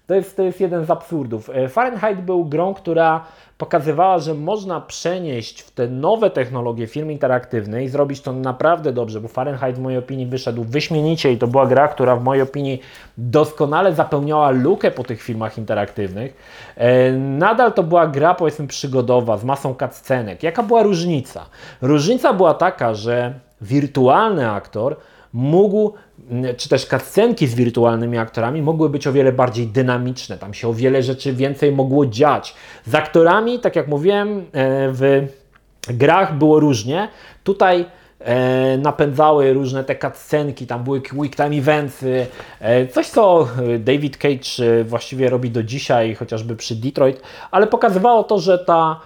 To 0.06 0.14
jest, 0.14 0.36
to 0.36 0.42
jest 0.42 0.60
jeden 0.60 0.84
z 0.84 0.90
absurdów. 0.90 1.50
E, 1.50 1.68
Fahrenheit 1.68 2.20
był 2.20 2.44
grą, 2.44 2.74
która 2.74 3.24
pokazywała, 3.58 4.18
że 4.18 4.34
można 4.34 4.80
przenieść 4.80 5.60
w 5.60 5.70
te 5.70 5.88
nowe 5.88 6.30
technologie 6.30 6.86
film 6.86 7.10
interaktywny 7.10 7.84
i 7.84 7.88
zrobić 7.88 8.20
to 8.20 8.32
naprawdę 8.32 8.92
dobrze, 8.92 9.20
bo 9.20 9.28
Fahrenheit 9.28 9.76
w 9.76 9.80
mojej 9.80 9.98
opinii 9.98 10.26
wyszedł 10.26 10.64
wyśmienicie 10.64 11.32
i 11.32 11.38
to 11.38 11.46
była 11.46 11.66
gra, 11.66 11.88
która 11.88 12.16
w 12.16 12.24
mojej 12.24 12.42
opinii 12.42 12.80
doskonale 13.18 13.94
zapełniała 13.94 14.50
lukę 14.50 14.90
po 14.90 15.04
tych 15.04 15.22
filmach 15.22 15.58
interaktywnych. 15.58 16.36
E, 16.76 17.12
nadal 17.12 17.72
to 17.72 17.82
była 17.82 18.06
gra 18.06 18.34
powiedzmy 18.34 18.66
przygodowa 18.66 19.36
z 19.36 19.44
masą 19.44 19.74
cutscenek. 19.74 20.42
Jaka 20.42 20.62
była 20.62 20.82
różnica? 20.82 21.46
Różnica 21.82 22.32
była 22.32 22.54
taka, 22.54 22.94
że 22.94 23.34
wirtualny 23.60 24.50
aktor 24.50 24.96
mógł, 25.32 25.92
czy 26.56 26.68
też 26.68 26.86
cutscenki 26.86 27.46
z 27.46 27.54
wirtualnymi 27.54 28.18
aktorami 28.18 28.62
mogły 28.62 28.90
być 28.90 29.06
o 29.06 29.12
wiele 29.12 29.32
bardziej 29.32 29.66
dynamiczne, 29.66 30.38
tam 30.38 30.54
się 30.54 30.68
o 30.68 30.74
wiele 30.74 31.02
rzeczy 31.02 31.32
więcej 31.32 31.72
mogło 31.72 32.06
dziać. 32.06 32.54
Z 32.86 32.94
aktorami, 32.94 33.58
tak 33.58 33.76
jak 33.76 33.88
mówiłem, 33.88 34.38
e, 34.38 34.42
w 34.92 35.26
grach 35.88 36.38
było 36.38 36.60
różnie. 36.60 37.08
Tutaj 37.44 37.84
e, 38.20 38.78
napędzały 38.78 39.52
różne 39.52 39.84
te 39.84 39.96
cutscenki, 39.96 40.66
tam 40.66 40.84
były 40.84 41.00
quick 41.00 41.36
time 41.36 41.56
eventsy, 41.56 42.26
e, 42.60 42.86
coś 42.86 43.06
co 43.06 43.48
David 43.78 44.16
Cage 44.16 44.84
właściwie 44.84 45.30
robi 45.30 45.50
do 45.50 45.62
dzisiaj, 45.62 46.14
chociażby 46.14 46.56
przy 46.56 46.76
Detroit, 46.76 47.20
ale 47.50 47.66
pokazywało 47.66 48.24
to, 48.24 48.38
że 48.38 48.58
ta 48.58 49.00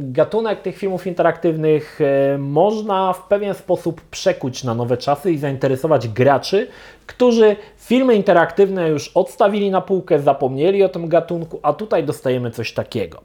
Gatunek 0.00 0.62
tych 0.62 0.78
filmów 0.78 1.06
interaktywnych 1.06 2.00
e, 2.00 2.38
można 2.38 3.12
w 3.12 3.28
pewien 3.28 3.54
sposób 3.54 4.00
przekuć 4.00 4.64
na 4.64 4.74
nowe 4.74 4.96
czasy 4.96 5.32
i 5.32 5.38
zainteresować 5.38 6.08
graczy, 6.08 6.68
którzy 7.06 7.56
filmy 7.76 8.14
interaktywne 8.14 8.88
już 8.88 9.08
odstawili 9.14 9.70
na 9.70 9.80
półkę, 9.80 10.18
zapomnieli 10.18 10.82
o 10.82 10.88
tym 10.88 11.08
gatunku, 11.08 11.60
a 11.62 11.72
tutaj 11.72 12.04
dostajemy 12.04 12.50
coś 12.50 12.72
takiego. 12.72 13.20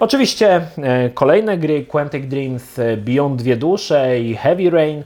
Oczywiście 0.00 0.60
e, 0.78 1.10
kolejne 1.10 1.58
gry, 1.58 1.84
Quantic 1.84 2.26
Dreams, 2.26 2.78
e, 2.78 2.96
Beyond 2.96 3.36
Dwie 3.42 3.56
Dusze 3.56 4.20
i 4.20 4.34
Heavy 4.34 4.70
Rain 4.70 5.02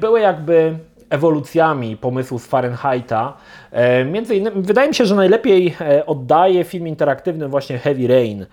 były 0.00 0.20
jakby 0.20 0.78
ewolucjami 1.10 1.96
pomysłu 1.96 2.38
z 2.38 2.46
Fahrenheita. 2.46 3.36
Między 4.12 4.36
innymi, 4.36 4.62
wydaje 4.62 4.88
mi 4.88 4.94
się, 4.94 5.06
że 5.06 5.14
najlepiej 5.14 5.76
oddaje 6.06 6.64
film 6.64 6.88
interaktywny 6.88 7.48
właśnie 7.48 7.78
Heavy 7.78 8.06
Rain 8.06 8.46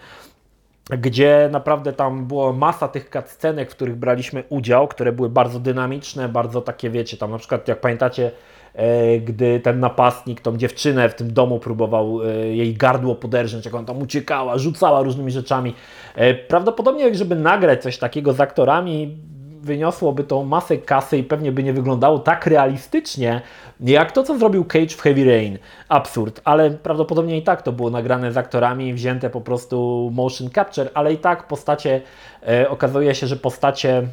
gdzie 0.97 1.49
naprawdę 1.51 1.93
tam 1.93 2.25
było 2.25 2.53
masa 2.53 2.87
tych 2.87 3.09
cutscenek, 3.09 3.71
w 3.71 3.75
których 3.75 3.95
braliśmy 3.95 4.43
udział, 4.49 4.87
które 4.87 5.11
były 5.11 5.29
bardzo 5.29 5.59
dynamiczne, 5.59 6.29
bardzo 6.29 6.61
takie, 6.61 6.89
wiecie, 6.89 7.17
tam 7.17 7.31
na 7.31 7.37
przykład 7.37 7.67
jak 7.67 7.81
pamiętacie, 7.81 8.31
e, 8.73 9.19
gdy 9.19 9.59
ten 9.59 9.79
napastnik 9.79 10.41
tą 10.41 10.57
dziewczynę 10.57 11.09
w 11.09 11.15
tym 11.15 11.33
domu 11.33 11.59
próbował 11.59 12.19
e, 12.23 12.33
jej 12.35 12.73
gardło 12.73 13.15
poderżnąć, 13.15 13.65
jak 13.65 13.75
ona 13.75 13.87
tam 13.87 14.01
uciekała, 14.01 14.57
rzucała 14.57 15.01
różnymi 15.01 15.31
rzeczami. 15.31 15.75
E, 16.15 16.33
prawdopodobnie, 16.33 17.15
żeby 17.15 17.35
nagrać 17.35 17.83
coś 17.83 17.97
takiego 17.97 18.33
z 18.33 18.39
aktorami, 18.39 19.17
wyniosłoby 19.61 20.23
to 20.23 20.43
masę 20.43 20.77
kasy 20.77 21.17
i 21.17 21.23
pewnie 21.23 21.51
by 21.51 21.63
nie 21.63 21.73
wyglądało 21.73 22.19
tak 22.19 22.45
realistycznie, 22.45 23.41
jak 23.79 24.11
to, 24.11 24.23
co 24.23 24.37
zrobił 24.37 24.65
Cage 24.65 24.87
w 24.89 25.01
Heavy 25.01 25.25
Rain. 25.25 25.57
Absurd, 25.89 26.41
ale 26.43 26.71
prawdopodobnie 26.71 27.37
i 27.37 27.43
tak 27.43 27.61
to 27.61 27.71
było 27.71 27.89
nagrane 27.89 28.31
z 28.31 28.37
aktorami, 28.37 28.93
wzięte 28.93 29.29
po 29.29 29.41
prostu 29.41 30.09
motion 30.13 30.49
capture, 30.49 30.89
ale 30.93 31.13
i 31.13 31.17
tak 31.17 31.47
postacie, 31.47 32.01
e, 32.47 32.69
okazuje 32.69 33.15
się, 33.15 33.27
że 33.27 33.35
postacie 33.35 34.07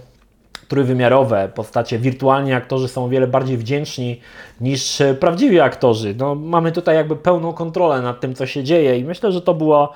trójwymiarowe, 0.68 1.48
postacie 1.54 1.98
wirtualni 1.98 2.52
aktorzy 2.52 2.88
są 2.88 3.04
o 3.04 3.08
wiele 3.08 3.26
bardziej 3.26 3.56
wdzięczni 3.56 4.20
niż 4.60 5.02
prawdziwi 5.20 5.60
aktorzy. 5.60 6.14
No, 6.18 6.34
mamy 6.34 6.72
tutaj 6.72 6.96
jakby 6.96 7.16
pełną 7.16 7.52
kontrolę 7.52 8.02
nad 8.02 8.20
tym, 8.20 8.34
co 8.34 8.46
się 8.46 8.64
dzieje 8.64 8.98
i 8.98 9.04
myślę, 9.04 9.32
że 9.32 9.42
to 9.42 9.54
było 9.54 9.92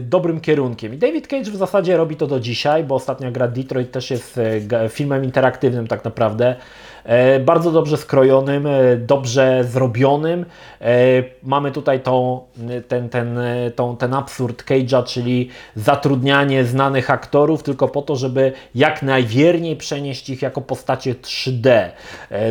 dobrym 0.00 0.40
kierunkiem. 0.40 0.94
I 0.94 0.98
David 0.98 1.26
Cage 1.26 1.50
w 1.50 1.56
zasadzie 1.56 1.96
robi 1.96 2.16
to 2.16 2.26
do 2.26 2.40
dzisiaj, 2.40 2.84
bo 2.84 2.94
ostatnia 2.94 3.30
gra 3.30 3.48
Detroit 3.48 3.90
też 3.90 4.10
jest 4.10 4.40
e, 4.72 4.88
filmem 4.88 5.24
interaktywnym 5.24 5.86
tak 5.86 6.04
naprawdę. 6.04 6.56
E, 7.04 7.40
bardzo 7.40 7.72
dobrze 7.72 7.96
skrojonym, 7.96 8.66
e, 8.66 8.96
dobrze 8.96 9.64
zrobionym. 9.64 10.44
E, 10.80 10.94
mamy 11.42 11.70
tutaj 11.70 12.00
tą, 12.00 12.40
ten, 12.88 13.08
ten, 13.08 13.38
tą, 13.76 13.96
ten 13.96 14.14
absurd 14.14 14.64
Cage'a, 14.64 15.04
czyli 15.04 15.48
zatrudnianie 15.76 16.64
znanych 16.64 17.10
aktorów 17.10 17.62
tylko 17.62 17.88
po 17.88 18.02
to, 18.02 18.16
żeby 18.16 18.52
jak 18.74 19.02
najwierniej 19.02 19.76
przenieść 19.76 20.30
ich 20.30 20.42
jako 20.42 20.60
postacie 20.60 21.14
3D, 21.14 21.90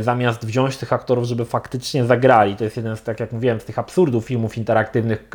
zamiast 0.01 0.45
wziąć 0.45 0.77
tych 0.77 0.93
aktorów, 0.93 1.25
żeby 1.25 1.45
faktycznie 1.45 2.05
zagrali. 2.05 2.55
To 2.55 2.63
jest 2.63 2.77
jeden 2.77 2.97
z, 2.97 3.03
tak 3.03 3.19
jak 3.19 3.31
mówiłem, 3.31 3.59
z 3.59 3.65
tych 3.65 3.79
absurdów 3.79 4.25
filmów 4.25 4.57
interaktywnych 4.57 5.29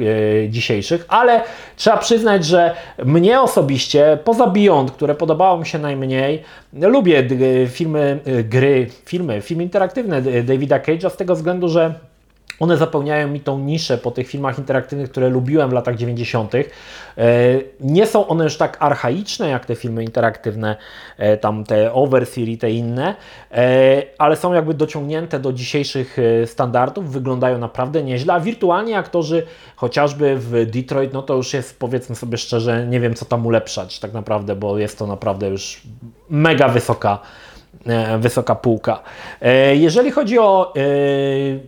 dzisiejszych, 0.49 1.05
ale 1.09 1.43
trzeba 1.77 1.97
przyznać, 1.97 2.45
że 2.45 2.75
mnie 3.05 3.41
osobiście, 3.41 4.19
poza 4.25 4.47
Beyond, 4.47 4.91
które 4.91 5.15
podobało 5.15 5.59
mi 5.59 5.67
się 5.67 5.79
najmniej, 5.79 6.43
lubię 6.73 7.29
filmy, 7.69 8.21
gry, 8.45 8.87
filmy, 9.07 9.41
filmy 9.41 9.63
interaktywne 9.63 10.23
Davida 10.23 10.79
Cage'a 10.79 11.11
z 11.11 11.17
tego 11.17 11.35
względu, 11.35 11.69
że 11.69 11.95
one 12.61 12.77
zapełniają 12.77 13.29
mi 13.29 13.41
tą 13.41 13.59
niszę 13.59 13.99
po 13.99 14.11
tych 14.11 14.29
filmach 14.29 14.59
interaktywnych, 14.59 15.11
które 15.11 15.29
lubiłem 15.29 15.71
w 15.71 15.73
latach 15.73 15.97
90. 15.97 16.55
E, 16.55 16.65
nie 17.81 18.07
są 18.07 18.27
one 18.27 18.45
już 18.45 18.57
tak 18.57 18.77
archaiczne 18.81 19.49
jak 19.49 19.67
te 19.67 19.75
filmy 19.75 20.05
interaktywne, 20.05 20.77
e, 21.19 21.37
tam 21.37 21.65
te 21.65 21.93
Overseer 21.93 22.49
i 22.49 22.59
te 22.59 22.71
inne, 22.71 23.15
e, 23.53 24.03
ale 24.19 24.37
są 24.37 24.53
jakby 24.53 24.75
dociągnięte 24.75 25.39
do 25.39 25.53
dzisiejszych 25.53 26.17
standardów, 26.47 27.13
wyglądają 27.13 27.59
naprawdę 27.59 28.03
nieźle, 28.03 28.35
a 28.35 28.41
wirtualni 28.41 28.95
aktorzy, 28.95 29.47
chociażby 29.77 30.37
w 30.37 30.67
Detroit, 30.71 31.13
no 31.13 31.23
to 31.23 31.35
już 31.35 31.55
jest 31.55 31.79
powiedzmy 31.79 32.17
sobie 32.17 32.39
szczerze, 32.39 32.87
nie 32.87 33.01
wiem 33.01 33.15
co 33.15 33.25
tam 33.25 33.47
ulepszać 33.47 33.99
tak 33.99 34.13
naprawdę, 34.13 34.57
bo 34.57 34.79
jest 34.79 34.99
to 34.99 35.07
naprawdę 35.07 35.49
już 35.49 35.83
mega 36.31 36.69
wysoka 36.69 37.19
wysoka 38.19 38.55
półka. 38.55 39.03
E, 39.41 39.77
jeżeli 39.77 40.11
chodzi 40.11 40.39
o 40.39 40.75
e, 40.77 40.81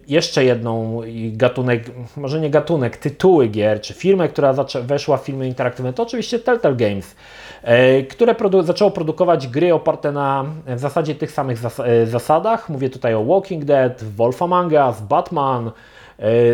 jeszcze 0.09 0.45
jedną 0.45 1.01
gatunek, 1.33 1.91
może 2.17 2.41
nie 2.41 2.51
gatunek, 2.51 2.97
tytuły 2.97 3.49
gier, 3.49 3.81
czy 3.81 3.95
firmę, 3.95 4.29
która 4.29 4.55
weszła 4.83 5.17
w 5.17 5.25
filmy 5.25 5.47
interaktywne, 5.49 5.93
to 5.93 6.03
oczywiście 6.03 6.39
Telltale 6.39 6.75
Games, 6.77 7.17
które 8.11 8.35
produ 8.35 8.63
zaczęło 8.63 8.91
produkować 8.91 9.49
gry 9.49 9.75
oparte 9.75 10.13
na 10.13 10.45
w 10.67 10.79
zasadzie 10.79 11.15
tych 11.15 11.31
samych 11.31 11.59
zas 11.59 11.81
zasadach. 12.05 12.69
Mówię 12.69 12.91
tutaj 12.91 13.15
o 13.15 13.25
Walking 13.25 13.65
Dead, 13.65 14.05
Wolf 14.17 14.43
Among 14.43 14.73
Us, 14.73 15.01
Batman, 15.01 15.71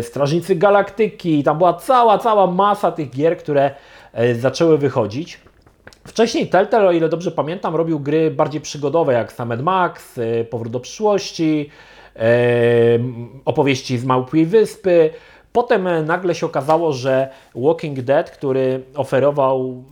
Strażnicy 0.01 0.55
Galaktyki. 0.55 1.43
Tam 1.43 1.57
była 1.57 1.73
cała, 1.73 2.17
cała 2.17 2.47
masa 2.47 2.91
tych 2.91 3.09
gier, 3.09 3.37
które 3.37 3.71
zaczęły 4.39 4.77
wychodzić. 4.77 5.39
Wcześniej 6.07 6.47
Telltale, 6.47 6.87
o 6.87 6.91
ile 6.91 7.09
dobrze 7.09 7.31
pamiętam, 7.31 7.75
robił 7.75 7.99
gry 7.99 8.31
bardziej 8.31 8.61
przygodowe, 8.61 9.13
jak 9.13 9.31
Sam 9.31 9.63
Max, 9.63 10.17
y, 10.17 10.47
Powrót 10.49 10.71
do 10.71 10.79
przyszłości, 10.79 11.69
y, 12.15 12.19
opowieści 13.45 13.97
z 13.97 14.05
Małpiej 14.05 14.45
Wyspy. 14.45 15.09
Potem 15.55 15.87
e, 15.87 16.03
nagle 16.03 16.35
się 16.35 16.45
okazało, 16.45 16.93
że 16.93 17.29
Walking 17.55 18.01
Dead, 18.01 18.31
który 18.31 18.83
oferował 18.95 19.83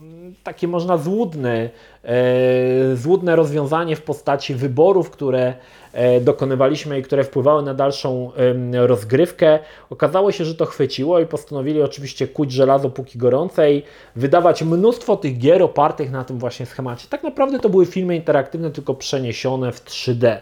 takie 0.42 0.68
można 0.68 0.98
złudne, 0.98 1.70
e, 2.04 2.96
złudne 2.96 3.36
rozwiązanie 3.36 3.96
w 3.96 4.02
postaci 4.02 4.54
wyborów, 4.54 5.10
które 5.10 5.54
e, 5.92 6.20
dokonywaliśmy 6.20 6.98
i 6.98 7.02
które 7.02 7.24
wpływały 7.24 7.62
na 7.62 7.74
dalszą 7.74 8.30
rozgrywkę. 8.72 9.58
Okazało 9.90 10.32
się, 10.32 10.44
że 10.44 10.54
to 10.54 10.66
chwyciło 10.66 11.20
i 11.20 11.26
postanowili 11.26 11.82
oczywiście 11.82 12.28
kuć 12.28 12.52
żelazo 12.52 12.90
póki 12.90 13.18
gorące 13.18 13.72
i 13.72 13.82
wydawać 14.16 14.62
mnóstwo 14.62 15.16
tych 15.16 15.38
gier 15.38 15.62
opartych 15.62 16.10
na 16.10 16.24
tym 16.24 16.38
właśnie 16.38 16.66
schemacie. 16.66 17.06
Tak 17.10 17.22
naprawdę 17.22 17.58
to 17.58 17.68
były 17.68 17.86
filmy 17.86 18.16
interaktywne, 18.16 18.70
tylko 18.70 18.94
przeniesione 18.94 19.72
w 19.72 19.84
3D. 19.84 20.36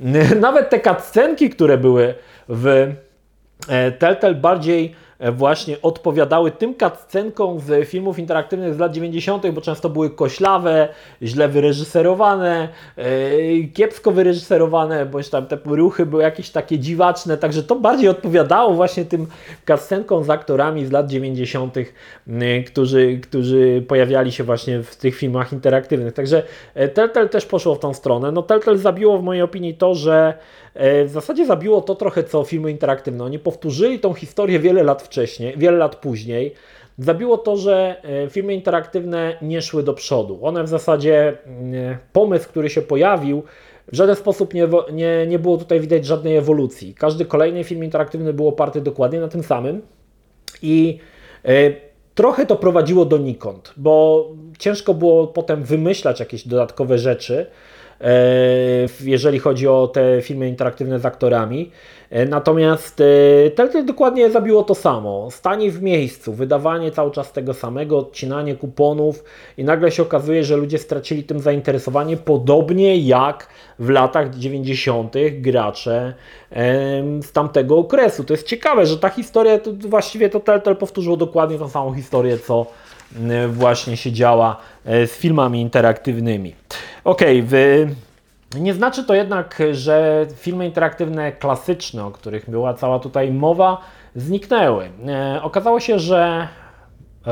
Nawet 0.40 0.70
te 0.70 0.80
cutscenki, 0.80 1.50
które 1.50 1.78
były 1.78 2.14
w 2.48 2.94
Telltale 3.98 4.34
bardziej 4.34 4.94
E, 5.18 5.32
właśnie 5.32 5.82
odpowiadały 5.82 6.50
tym 6.50 6.74
cutscenkom 6.74 7.60
z 7.60 7.88
filmów 7.88 8.18
interaktywnych 8.18 8.74
z 8.74 8.78
lat 8.78 8.92
90., 8.92 9.50
bo 9.50 9.60
często 9.60 9.88
były 9.90 10.10
koślawe, 10.10 10.88
źle 11.22 11.48
wyreżyserowane, 11.48 12.68
e, 12.96 13.04
kiepsko 13.74 14.10
wyreżyserowane, 14.10 15.06
bądź 15.06 15.28
tam 15.28 15.46
te 15.46 15.58
ruchy 15.64 16.06
były 16.06 16.22
jakieś 16.22 16.50
takie 16.50 16.78
dziwaczne, 16.78 17.36
także 17.36 17.62
to 17.62 17.76
bardziej 17.76 18.08
odpowiadało 18.08 18.74
właśnie 18.74 19.04
tym 19.04 19.26
cutscenkom 19.66 20.24
z 20.24 20.30
aktorami 20.30 20.86
z 20.86 20.90
lat 20.90 21.10
90., 21.10 21.74
którzy, 22.66 23.20
którzy 23.22 23.84
pojawiali 23.88 24.32
się 24.32 24.44
właśnie 24.44 24.82
w 24.82 24.96
tych 24.96 25.16
filmach 25.16 25.52
interaktywnych. 25.52 26.14
Także 26.14 26.42
e, 26.74 26.88
Telltale 26.88 27.28
też 27.28 27.46
poszło 27.46 27.74
w 27.74 27.78
tą 27.78 27.94
stronę. 27.94 28.32
No 28.32 28.42
Telltale 28.42 28.78
zabiło 28.78 29.18
w 29.18 29.22
mojej 29.22 29.42
opinii 29.42 29.74
to, 29.74 29.94
że 29.94 30.34
w 30.78 31.10
zasadzie 31.10 31.46
zabiło 31.46 31.80
to 31.80 31.94
trochę 31.94 32.24
co 32.24 32.44
filmy 32.44 32.70
interaktywne. 32.70 33.24
Oni 33.24 33.38
powtórzyli 33.38 33.98
tą 33.98 34.14
historię 34.14 34.58
wiele 34.58 34.82
lat 34.82 35.02
wcześniej, 35.02 35.54
wiele 35.56 35.76
lat 35.76 35.96
później. 35.96 36.54
Zabiło 36.98 37.38
to, 37.38 37.56
że 37.56 38.02
e, 38.02 38.30
filmy 38.30 38.54
interaktywne 38.54 39.38
nie 39.42 39.62
szły 39.62 39.82
do 39.82 39.94
przodu. 39.94 40.38
One 40.42 40.64
w 40.64 40.68
zasadzie, 40.68 41.38
mm, 41.46 41.96
pomysł, 42.12 42.48
który 42.48 42.70
się 42.70 42.82
pojawił, 42.82 43.42
w 43.92 43.96
żaden 43.96 44.16
sposób 44.16 44.54
nie, 44.54 44.68
nie, 44.92 45.26
nie 45.26 45.38
było 45.38 45.56
tutaj 45.56 45.80
widać 45.80 46.06
żadnej 46.06 46.36
ewolucji. 46.36 46.94
Każdy 46.94 47.24
kolejny 47.24 47.64
film 47.64 47.84
interaktywny 47.84 48.32
był 48.32 48.48
oparty 48.48 48.80
dokładnie 48.80 49.20
na 49.20 49.28
tym 49.28 49.42
samym 49.42 49.82
i 50.62 50.98
trochę 52.14 52.46
to 52.46 52.56
prowadziło 52.56 53.04
donikąd, 53.04 53.72
bo 53.76 54.24
ciężko 54.58 54.94
było 54.94 55.26
potem 55.26 55.64
wymyślać 55.64 56.20
jakieś 56.20 56.48
dodatkowe 56.48 56.98
rzeczy, 56.98 57.46
E, 57.46 57.46
jeżeli 59.00 59.38
chodzi 59.38 59.68
o 59.68 59.88
te 59.88 60.22
filmy 60.22 60.48
interaktywne 60.48 60.98
z 61.00 61.06
aktorami. 61.06 61.70
E, 62.10 62.26
natomiast 62.26 63.00
e, 63.00 63.50
Telltale 63.50 63.84
dokładnie 63.84 64.30
zabiło 64.30 64.62
to 64.62 64.74
samo. 64.74 65.28
Stanie 65.30 65.70
w 65.70 65.82
miejscu, 65.82 66.32
wydawanie 66.32 66.90
cały 66.90 67.10
czas 67.10 67.32
tego 67.32 67.54
samego, 67.54 67.98
odcinanie 67.98 68.56
kuponów 68.56 69.24
i 69.56 69.64
nagle 69.64 69.90
się 69.90 70.02
okazuje, 70.02 70.44
że 70.44 70.56
ludzie 70.56 70.78
stracili 70.78 71.24
tym 71.24 71.40
zainteresowanie, 71.40 72.16
podobnie 72.16 72.98
jak 72.98 73.48
w 73.78 73.90
latach 73.90 74.34
90. 74.34 75.14
gracze 75.32 76.14
z 77.22 77.32
tamtego 77.32 77.78
okresu. 77.78 78.24
To 78.24 78.34
jest 78.34 78.46
ciekawe, 78.46 78.86
że 78.86 78.98
ta 78.98 79.08
historia, 79.08 79.58
to 79.58 79.70
właściwie 79.72 80.28
to 80.28 80.40
Telltale 80.40 80.76
powtórzyło 80.76 81.16
dokładnie 81.16 81.58
tą 81.58 81.68
samą 81.68 81.94
historię, 81.94 82.38
co 82.38 82.66
właśnie 83.48 83.96
się 83.96 84.12
działa 84.12 84.56
z 84.84 85.10
filmami 85.10 85.60
interaktywnymi. 85.60 86.54
Ok, 87.04 87.20
wy... 87.42 87.94
nie 88.54 88.74
znaczy 88.74 89.04
to 89.04 89.14
jednak, 89.14 89.62
że 89.72 90.26
filmy 90.36 90.66
interaktywne 90.66 91.32
klasyczne, 91.32 92.04
o 92.04 92.10
których 92.10 92.50
była 92.50 92.74
cała 92.74 92.98
tutaj 92.98 93.32
mowa, 93.32 93.80
zniknęły. 94.16 94.90
E, 95.08 95.42
okazało 95.42 95.80
się, 95.80 95.98
że 95.98 96.48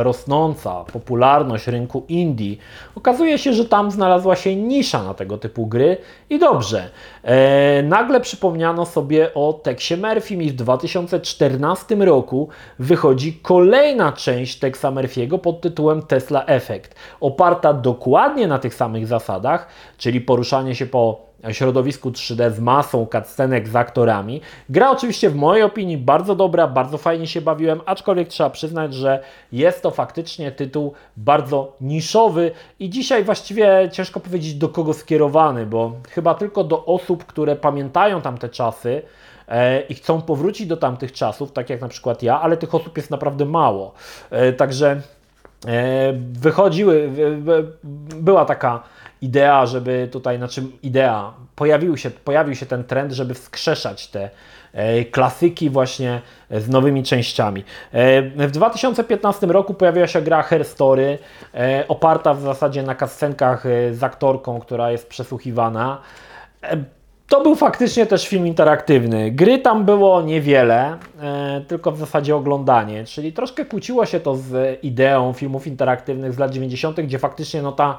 rosnąca 0.03 0.85
popularność 0.93 1.67
rynku 1.67 2.05
indie, 2.09 2.57
okazuje 2.95 3.39
się, 3.39 3.53
że 3.53 3.65
tam 3.65 3.91
znalazła 3.91 4.37
się 4.37 4.57
nisza 4.57 5.03
na 5.03 5.15
tego 5.15 5.39
typu 5.39 5.67
gry 5.67 5.97
i 6.31 6.39
dobrze. 6.39 6.91
E, 7.23 7.83
nagle 7.83 8.21
przypomniano 8.21 8.87
sobie 8.87 9.35
o 9.35 9.53
Texie 9.53 9.97
Murphy 9.97 10.35
i 10.35 10.51
w 10.51 10.55
2014 10.55 11.95
roku 11.95 12.49
wychodzi 12.79 13.33
kolejna 13.33 14.13
część 14.13 14.59
Texa 14.59 14.85
Murphy'ego 14.85 15.39
pod 15.39 15.61
tytułem 15.61 16.03
Tesla 16.03 16.45
Effect, 16.45 16.95
oparta 17.21 17.73
dokładnie 17.73 18.47
na 18.47 18.59
tych 18.59 18.75
samych 18.75 19.07
zasadach, 19.07 19.69
czyli 19.99 20.21
poruszanie 20.21 20.75
się 20.75 20.87
po 20.87 21.26
środowisku 21.53 22.11
3D 22.11 22.51
z 22.51 22.61
masą 22.61 23.07
cutscenek 23.13 23.69
z 23.69 23.77
aktorami. 23.77 24.41
Gra 24.69 24.91
oczywiście 24.91 25.31
w 25.31 25.37
mojej 25.37 25.63
opinii 25.63 25.99
bardzo 25.99 26.35
dobra, 26.35 26.67
bardzo 26.67 26.99
fajnie 26.99 27.27
się 27.27 27.41
bawiłem, 27.41 27.81
aczkolwiek 27.87 28.29
trzeba 28.29 28.51
przyznać, 28.51 28.95
że 28.95 29.23
jest 29.53 29.83
to 29.83 29.91
faktycznie 29.91 30.53
tytuł 30.53 30.93
bardzo 31.17 31.77
niszowy 31.81 32.51
i 32.79 32.91
dzisiaj 32.91 33.25
właściwie 33.25 33.89
ciężko 33.93 34.21
powiedzieć 34.21 34.55
do 34.55 34.69
kogo 34.69 34.95
skierowany, 34.95 35.67
bo 35.67 35.93
chyba 36.11 36.35
tylko 36.35 36.65
do 36.65 36.85
osób, 36.85 37.25
które 37.25 37.57
pamiętają 37.57 38.21
tamte 38.21 38.49
czasy, 38.49 39.03
e, 39.49 39.81
i 39.81 39.95
chcą 39.95 40.23
powrócić 40.23 40.67
do 40.67 40.77
tamtych 40.77 41.13
czasów, 41.13 41.53
tak 41.53 41.71
jak 41.71 41.81
na 41.81 41.89
przykład 41.89 42.23
ja, 42.23 42.41
ale 42.41 42.57
tych 42.57 42.75
osób 42.75 42.97
jest 42.97 43.11
naprawdę 43.11 43.45
mało. 43.45 43.93
E, 44.31 44.53
także 44.53 45.01
e, 45.67 46.13
wychodziły, 46.33 47.11
była 48.17 48.45
taka 48.45 48.83
idea, 49.23 49.67
żeby 49.67 50.09
tutaj, 50.13 50.37
znaczy 50.37 50.63
idea, 50.83 51.33
pojawił 51.57 51.97
się, 51.97 52.11
pojawił 52.11 52.55
się 52.55 52.67
ten 52.67 52.85
trend, 52.85 53.13
żeby 53.13 53.35
wskrzeszać 53.35 54.09
te 54.09 54.31
e, 54.73 55.05
klasyki 55.05 55.71
właśnie 55.71 56.21
z 56.51 56.69
nowymi 56.69 57.03
częściami. 57.03 57.65
E, 57.93 58.23
w 58.47 58.51
2015 58.51 59.47
roku 59.47 59.75
pojawiła 59.75 60.07
się 60.07 60.23
gra 60.23 60.43
Her 60.43 60.65
Story, 60.65 61.19
e, 61.55 61.85
oparta 61.89 62.35
w 62.35 62.41
zasadzie 62.41 62.83
na 62.83 62.95
kascenkach 62.95 63.65
z 63.93 64.03
aktorką, 64.03 64.61
która 64.61 64.91
jest 64.91 65.09
przesłuchiwana. 65.09 66.01
To 67.29 67.43
był 67.43 67.55
faktycznie 67.55 68.07
też 68.07 68.29
film 68.29 68.47
interaktywny. 68.47 69.31
Gry 69.31 69.59
tam 69.59 69.85
było 69.85 70.23
niewiele, 70.23 70.99
tylko 71.69 71.93
w 71.93 71.99
zasadzie 71.99 72.37
oglądanie, 72.37 73.05
czyli 73.05 73.33
troszkę 73.33 73.65
kłóciło 73.65 74.07
się 74.07 74.21
to 74.21 74.37
z 74.37 74.79
ideą 74.85 75.33
filmów 75.33 75.67
interaktywnych 75.67 76.33
z 76.33 76.39
lat 76.39 76.51
90., 76.51 77.01
gdzie 77.01 77.19
faktycznie 77.19 77.63
no 77.63 77.73
ta 77.73 77.99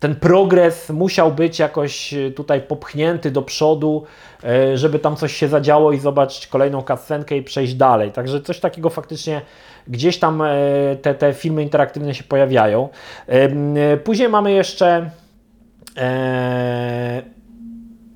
ten 0.00 0.16
progres 0.16 0.90
musiał 0.90 1.32
być 1.32 1.58
jakoś 1.58 2.14
e, 2.14 2.30
tutaj 2.30 2.60
popchnięty 2.60 3.30
do 3.30 3.42
przodu, 3.42 4.04
e, 4.44 4.78
żeby 4.78 4.98
tam 4.98 5.16
coś 5.16 5.36
się 5.36 5.48
zadziało 5.48 5.92
i 5.92 5.98
zobaczyć 5.98 6.46
kolejną 6.46 6.82
kascenkę 6.82 7.36
i 7.36 7.42
przejść 7.42 7.74
dalej. 7.74 8.12
Także 8.12 8.40
coś 8.40 8.60
takiego 8.60 8.90
faktycznie 8.90 9.40
gdzieś 9.88 10.18
tam 10.18 10.42
e, 10.42 10.56
te, 11.02 11.14
te 11.14 11.32
filmy 11.32 11.62
interaktywne 11.62 12.14
się 12.14 12.24
pojawiają. 12.24 12.88
Później 14.04 14.28
mamy 14.28 14.52
jeszcze 14.52 15.10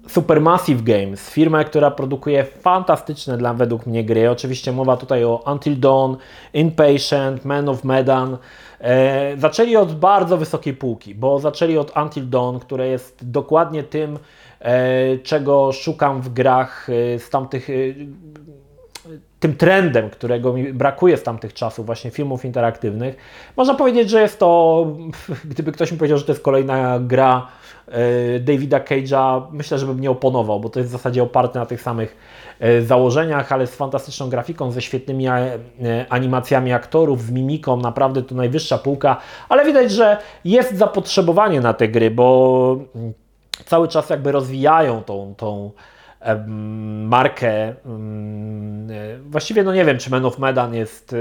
Supermassive 0.08 0.82
Games, 0.82 1.30
firmę, 1.30 1.64
która 1.64 1.90
produkuje 1.90 2.44
fantastyczne 2.44 3.36
dla 3.36 3.54
według 3.54 3.86
mnie 3.86 4.04
gry. 4.04 4.30
Oczywiście 4.30 4.72
mowa 4.72 4.96
tutaj 4.96 5.24
o 5.24 5.44
Until 5.52 5.80
Dawn, 5.80 6.16
Inpatient, 6.54 7.44
Man 7.44 7.68
of 7.68 7.84
Medan. 7.84 8.36
E, 8.80 9.36
zaczęli 9.36 9.76
od 9.76 9.98
bardzo 9.98 10.36
wysokiej 10.36 10.74
półki, 10.74 11.14
bo 11.14 11.38
zaczęli 11.38 11.78
od 11.78 11.92
Until 11.96 12.28
Dawn, 12.28 12.58
które 12.58 12.88
jest 12.88 13.30
dokładnie 13.30 13.82
tym, 13.82 14.18
e, 14.60 15.18
czego 15.18 15.72
szukam 15.72 16.22
w 16.22 16.28
grach 16.28 16.88
e, 16.90 17.18
z 17.18 17.30
tamtych 17.30 17.70
e, 17.70 17.74
tym 19.40 19.56
trendem, 19.56 20.10
którego 20.10 20.52
mi 20.52 20.72
brakuje 20.72 21.16
z 21.16 21.22
tamtych 21.22 21.54
czasów, 21.54 21.86
właśnie 21.86 22.10
filmów 22.10 22.44
interaktywnych. 22.44 23.16
Można 23.56 23.74
powiedzieć, 23.74 24.10
że 24.10 24.20
jest 24.20 24.38
to, 24.38 24.86
gdyby 25.50 25.72
ktoś 25.72 25.92
mi 25.92 25.98
powiedział, 25.98 26.18
że 26.18 26.24
to 26.24 26.32
jest 26.32 26.42
kolejna 26.42 26.98
gra 27.00 27.46
Davida 28.40 28.80
Cage'a, 28.80 29.42
myślę, 29.52 29.78
że 29.78 29.86
bym 29.86 30.00
nie 30.00 30.10
oponował, 30.10 30.60
bo 30.60 30.68
to 30.68 30.78
jest 30.78 30.90
w 30.90 30.92
zasadzie 30.92 31.22
oparte 31.22 31.58
na 31.58 31.66
tych 31.66 31.82
samych 31.82 32.16
e, 32.60 32.82
założeniach, 32.82 33.52
ale 33.52 33.66
z 33.66 33.74
fantastyczną 33.74 34.28
grafiką, 34.28 34.70
ze 34.70 34.82
świetnymi 34.82 35.26
e, 35.26 35.58
animacjami 36.08 36.72
aktorów, 36.72 37.22
z 37.22 37.30
mimiką, 37.30 37.76
naprawdę 37.76 38.22
to 38.22 38.34
najwyższa 38.34 38.78
półka, 38.78 39.16
ale 39.48 39.64
widać, 39.64 39.92
że 39.92 40.16
jest 40.44 40.76
zapotrzebowanie 40.76 41.60
na 41.60 41.74
te 41.74 41.88
gry, 41.88 42.10
bo 42.10 42.78
cały 43.64 43.88
czas 43.88 44.10
jakby 44.10 44.32
rozwijają 44.32 45.02
tą, 45.02 45.34
tą 45.36 45.70
markę. 47.04 47.68
E, 47.68 47.74
właściwie 49.20 49.62
no 49.62 49.74
nie 49.74 49.84
wiem, 49.84 49.98
czy 49.98 50.10
Men 50.10 50.24
of 50.24 50.38
Medan 50.38 50.74
jest. 50.74 51.14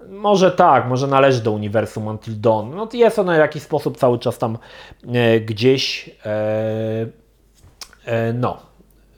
E, 0.00 0.08
może 0.08 0.50
tak, 0.50 0.88
może 0.88 1.06
należy 1.06 1.42
do 1.42 1.52
uniwersum 1.52 2.06
Until 2.06 2.40
Dawn. 2.40 2.74
No 2.76 2.88
jest 2.92 3.18
ono 3.18 3.32
w 3.32 3.36
jakiś 3.36 3.62
sposób 3.62 3.96
cały 3.96 4.18
czas 4.18 4.38
tam 4.38 4.58
e, 5.14 5.40
gdzieś. 5.40 6.10
No, 8.34 8.56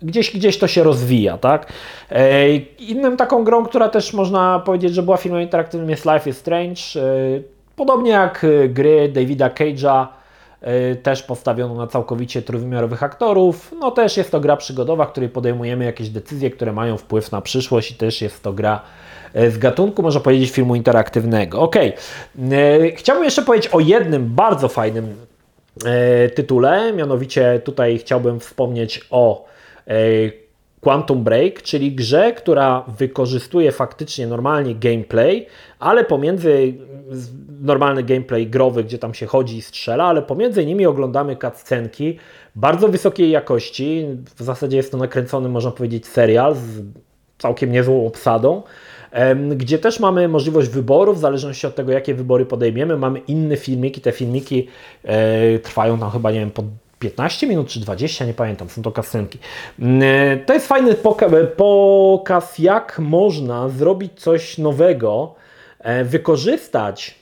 gdzieś, 0.02 0.36
gdzieś 0.36 0.58
to 0.58 0.68
się 0.68 0.82
rozwija, 0.82 1.38
tak? 1.38 1.72
Innym 2.78 3.16
taką 3.16 3.44
grą, 3.44 3.64
która 3.64 3.88
też 3.88 4.12
można 4.12 4.58
powiedzieć, 4.58 4.94
że 4.94 5.02
była 5.02 5.16
filmem 5.16 5.42
interaktywnym 5.42 5.90
jest 5.90 6.06
Life 6.06 6.30
is 6.30 6.38
Strange. 6.38 6.80
Podobnie 7.76 8.10
jak 8.10 8.46
gry 8.68 9.08
Davida 9.08 9.48
Cage'a, 9.48 10.06
E, 10.60 10.96
też 10.96 11.22
postawioną 11.22 11.74
na 11.74 11.86
całkowicie 11.86 12.42
trójwymiarowych 12.42 13.02
aktorów. 13.02 13.74
No 13.80 13.90
też 13.90 14.16
jest 14.16 14.30
to 14.30 14.40
gra 14.40 14.56
przygodowa, 14.56 15.04
w 15.06 15.10
której 15.10 15.28
podejmujemy 15.28 15.84
jakieś 15.84 16.08
decyzje, 16.08 16.50
które 16.50 16.72
mają 16.72 16.96
wpływ 16.96 17.32
na 17.32 17.40
przyszłość 17.40 17.90
i 17.90 17.94
też 17.94 18.22
jest 18.22 18.42
to 18.42 18.52
gra 18.52 18.82
z 19.34 19.58
gatunku, 19.58 20.02
można 20.02 20.20
powiedzieć, 20.20 20.50
filmu 20.50 20.74
interaktywnego. 20.74 21.60
Ok, 21.60 21.76
e, 21.76 21.92
chciałbym 22.96 23.24
jeszcze 23.24 23.42
powiedzieć 23.42 23.70
o 23.72 23.80
jednym 23.80 24.26
bardzo 24.34 24.68
fajnym 24.68 25.14
e, 25.84 26.28
tytule, 26.28 26.92
mianowicie 26.92 27.60
tutaj 27.64 27.98
chciałbym 27.98 28.40
wspomnieć 28.40 29.06
o 29.10 29.50
Quantum 30.80 31.24
Break, 31.24 31.62
czyli 31.62 31.92
grze, 31.92 32.32
która 32.32 32.84
wykorzystuje 32.98 33.72
faktycznie 33.72 34.26
normalnie 34.26 34.74
gameplay, 34.74 35.46
ale 35.78 36.04
pomiędzy 36.04 36.74
normalny 37.60 38.02
gameplay 38.02 38.46
growy, 38.46 38.84
gdzie 38.84 38.98
tam 38.98 39.14
się 39.14 39.26
chodzi 39.26 39.56
i 39.56 39.62
strzela, 39.62 40.04
ale 40.04 40.22
pomiędzy 40.22 40.66
nimi 40.66 40.86
oglądamy 40.86 41.36
cutscenki 41.36 42.18
bardzo 42.54 42.88
wysokiej 42.88 43.30
jakości. 43.30 44.06
W 44.36 44.42
zasadzie 44.42 44.76
jest 44.76 44.92
to 44.92 44.98
nakręcony, 44.98 45.48
można 45.48 45.70
powiedzieć, 45.70 46.06
serial 46.06 46.54
z 46.54 46.82
całkiem 47.40 47.72
niezłą 47.72 48.06
obsadą, 48.06 48.62
gdzie 49.56 49.78
też 49.78 50.00
mamy 50.00 50.28
możliwość 50.28 50.68
wyboru, 50.68 51.14
w 51.14 51.18
zależności 51.18 51.66
od 51.66 51.74
tego, 51.74 51.92
jakie 51.92 52.14
wybory 52.14 52.46
podejmiemy. 52.46 52.96
Mamy 52.96 53.18
inne 53.18 53.56
filmiki, 53.56 54.00
te 54.00 54.12
filmiki 54.12 54.68
e, 55.04 55.58
trwają 55.58 55.98
tam 55.98 56.10
chyba, 56.10 56.30
nie 56.30 56.40
wiem, 56.40 56.50
po 56.50 56.62
15 57.00 57.46
minut 57.46 57.68
czy 57.68 57.80
20, 57.80 58.24
nie 58.24 58.34
pamiętam, 58.34 58.68
są 58.68 58.82
to 58.82 58.92
kasenki. 58.92 59.38
Mm, 59.78 60.02
e, 60.02 60.36
to 60.36 60.52
jest 60.52 60.66
fajny 60.66 60.94
pokaz, 61.56 62.58
jak 62.58 62.98
można 62.98 63.68
zrobić 63.68 64.12
coś 64.20 64.58
nowego, 64.58 65.34
e, 65.78 66.04
wykorzystać 66.04 67.14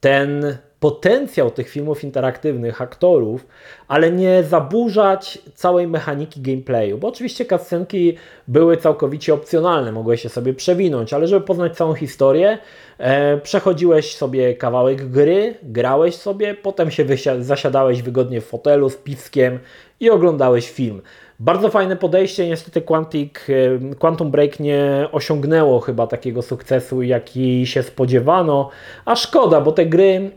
ten 0.00 0.56
potencjał 0.82 1.50
tych 1.50 1.68
filmów 1.68 2.04
interaktywnych, 2.04 2.82
aktorów, 2.82 3.46
ale 3.88 4.12
nie 4.12 4.42
zaburzać 4.42 5.38
całej 5.54 5.86
mechaniki 5.86 6.40
gameplayu, 6.40 6.98
bo 6.98 7.08
oczywiście 7.08 7.44
cutscenki 7.44 8.16
były 8.48 8.76
całkowicie 8.76 9.34
opcjonalne, 9.34 9.92
mogłeś 9.92 10.22
się 10.22 10.28
sobie 10.28 10.54
przewinąć, 10.54 11.12
ale 11.12 11.26
żeby 11.26 11.46
poznać 11.46 11.76
całą 11.76 11.94
historię, 11.94 12.58
e, 12.98 13.38
przechodziłeś 13.38 14.16
sobie 14.16 14.54
kawałek 14.54 15.10
gry, 15.10 15.54
grałeś 15.62 16.14
sobie, 16.14 16.54
potem 16.54 16.90
się 16.90 17.04
zasiadałeś 17.40 18.02
wygodnie 18.02 18.40
w 18.40 18.46
fotelu 18.46 18.90
z 18.90 18.96
piskiem 18.96 19.58
i 20.00 20.10
oglądałeś 20.10 20.70
film. 20.70 21.02
Bardzo 21.44 21.68
fajne 21.68 21.96
podejście, 21.96 22.48
niestety 22.48 22.82
Quantic, 22.82 23.38
e, 23.48 23.94
Quantum 23.94 24.30
Break 24.30 24.60
nie 24.60 25.08
osiągnęło 25.12 25.80
chyba 25.80 26.06
takiego 26.06 26.42
sukcesu, 26.42 27.02
jaki 27.02 27.66
się 27.66 27.82
spodziewano, 27.82 28.70
a 29.04 29.16
szkoda, 29.16 29.60
bo 29.60 29.72
te 29.72 29.86
gry 29.86 30.30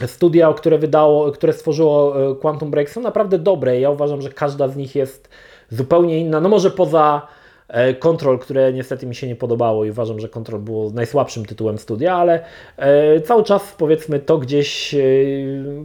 e, 0.00 0.06
studia, 0.06 0.52
które 0.52 0.78
wydało, 0.78 1.32
które 1.32 1.52
stworzyło 1.52 2.22
e, 2.30 2.34
Quantum 2.34 2.70
Break 2.70 2.90
są 2.90 3.00
naprawdę 3.00 3.38
dobre. 3.38 3.80
Ja 3.80 3.90
uważam, 3.90 4.22
że 4.22 4.28
każda 4.28 4.68
z 4.68 4.76
nich 4.76 4.94
jest 4.94 5.28
zupełnie 5.70 6.18
inna. 6.18 6.40
No 6.40 6.48
może 6.48 6.70
poza 6.70 7.26
Control, 7.98 8.38
które 8.38 8.72
niestety 8.72 9.06
mi 9.06 9.14
się 9.14 9.26
nie 9.26 9.36
podobało 9.36 9.84
i 9.84 9.90
uważam, 9.90 10.20
że 10.20 10.28
Control 10.28 10.60
było 10.60 10.90
najsłabszym 10.90 11.46
tytułem 11.46 11.78
studia, 11.78 12.14
ale 12.14 12.44
e, 12.76 13.20
cały 13.20 13.44
czas 13.44 13.74
powiedzmy 13.78 14.20
to 14.20 14.38
gdzieś, 14.38 14.94
e, 14.94 14.98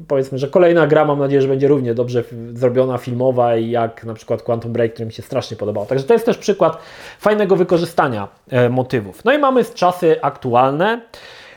powiedzmy, 0.08 0.38
że 0.38 0.48
kolejna 0.48 0.88
gra 0.88 1.06
mam 1.06 1.19
nadzieję, 1.19 1.41
że 1.41 1.48
będzie 1.48 1.67
równie 1.67 1.93
dobrze 1.93 2.24
zrobiona, 2.54 2.98
filmowa 2.98 3.56
jak 3.56 4.04
na 4.04 4.13
przykład 4.13 4.43
Quantum 4.43 4.74
Break, 4.74 4.93
który 4.93 5.06
mi 5.06 5.13
się 5.13 5.22
strasznie 5.22 5.58
podobał. 5.58 5.86
Także 5.86 6.06
to 6.06 6.13
jest 6.13 6.26
też 6.26 6.38
przykład 6.38 6.78
fajnego 7.19 7.56
wykorzystania 7.56 8.28
motywów. 8.69 9.26
No 9.26 9.34
i 9.34 9.38
mamy 9.38 9.65
czasy 9.65 10.22
aktualne 10.22 11.02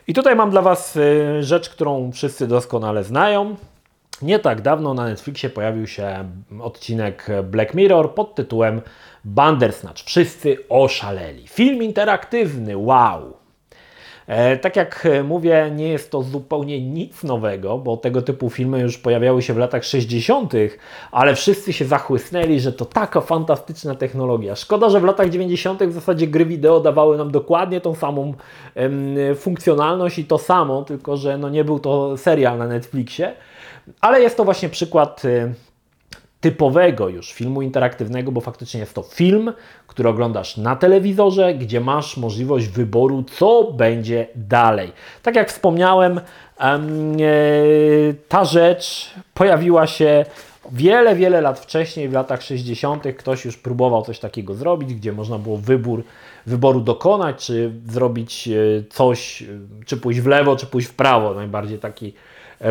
i 0.07 0.15
tutaj 0.15 0.37
mam 0.37 0.51
dla 0.51 0.63
Was 0.63 0.99
rzecz, 1.41 1.71
którą 1.71 2.13
wszyscy 2.13 2.47
doskonale 2.47 3.05
znają. 3.05 3.57
Nie 4.23 4.39
tak 4.39 4.61
dawno 4.61 4.95
na 4.95 5.05
Netflixie 5.05 5.51
pojawił 5.51 5.87
się 5.87 6.29
odcinek 6.61 7.27
Black 7.45 7.75
Mirror 7.75 8.15
pod 8.15 8.35
tytułem 8.35 8.81
Bandersnatch. 9.25 10.05
Wszyscy 10.05 10.59
oszaleli. 10.69 11.49
Film 11.49 11.83
interaktywny, 11.83 12.77
wow! 12.77 13.37
E, 14.27 14.57
tak 14.57 14.77
jak 14.77 15.09
mówię, 15.25 15.71
nie 15.77 15.89
jest 15.89 16.11
to 16.11 16.23
zupełnie 16.23 16.81
nic 16.81 17.25
nowego, 17.25 17.79
bo 17.79 17.97
tego 17.97 18.23
typu 18.23 18.51
filmy 18.51 18.81
już 18.81 18.99
pojawiały 18.99 19.43
się 19.43 19.55
w 19.55 19.59
latach 19.59 19.85
60., 19.85 20.53
ale 21.13 21.35
wszyscy 21.35 21.73
się 21.73 21.85
zachłysnęli, 21.85 22.61
że 22.61 22.73
to 22.73 22.85
taka 22.85 23.21
fantastyczna 23.21 23.95
technologia. 23.95 24.57
Szkoda, 24.57 24.91
że 24.91 25.01
w 25.01 25.05
latach 25.05 25.31
90. 25.31 25.83
w 25.83 25.93
zasadzie 25.93 26.27
gry 26.27 26.47
wideo 26.47 26.81
dawały 26.81 27.17
nam 27.17 27.31
dokładnie 27.31 27.81
tą 27.81 27.95
samą 27.95 28.35
funkcjonalność 29.37 30.19
i 30.19 30.25
to 30.25 30.39
samo, 30.39 30.83
tylko 30.83 31.17
że 31.17 31.39
no 31.39 31.49
nie 31.49 31.65
był 31.65 31.79
to 31.79 32.17
serial 32.17 32.59
na 32.59 32.67
Netflixie. 32.67 33.33
Ale 34.01 34.21
jest 34.21 34.37
to 34.37 34.45
właśnie 34.45 34.69
przykład 34.69 35.25
y, 35.25 35.55
typowego 36.41 37.09
już 37.09 37.33
filmu 37.33 37.63
interaktywnego, 37.63 38.33
bo 38.33 38.41
faktycznie 38.41 38.81
jest 38.81 38.95
to 38.95 39.03
film, 39.03 39.53
który 39.87 40.09
oglądasz 40.09 40.57
na 40.57 40.77
telewizorze, 40.77 41.55
gdzie 41.55 41.81
masz 41.81 42.17
możliwość 42.17 42.69
wyboru, 42.69 43.25
co 43.39 43.73
będzie 43.73 44.27
dalej. 44.35 44.93
Tak 45.23 45.37
jak 45.37 45.49
wspomniałem, 45.49 46.19
e, 46.19 46.23
ta 48.29 48.45
rzecz 48.45 49.11
pojawiła 49.35 49.87
się 49.87 50.25
wiele, 50.73 51.15
wiele 51.15 51.41
lat 51.41 51.61
wcześniej, 51.61 52.09
w 52.09 52.13
latach 52.13 52.43
60. 52.43 53.05
Ktoś 53.19 53.45
już 53.45 53.57
próbował 53.57 54.03
coś 54.03 54.19
takiego 54.19 54.55
zrobić, 54.55 54.95
gdzie 54.95 55.13
można 55.13 55.39
było 55.39 55.57
wybór, 55.57 56.05
wyboru 56.47 56.81
dokonać, 56.81 57.47
czy 57.47 57.73
zrobić 57.89 58.49
e, 58.49 58.53
coś, 58.91 59.45
czy 59.87 59.97
pójść 59.97 60.21
w 60.21 60.27
lewo, 60.27 60.57
czy 60.57 60.67
pójść 60.67 60.89
w 60.89 60.95
prawo. 60.95 61.35
Najbardziej 61.35 61.79
taki 61.79 62.13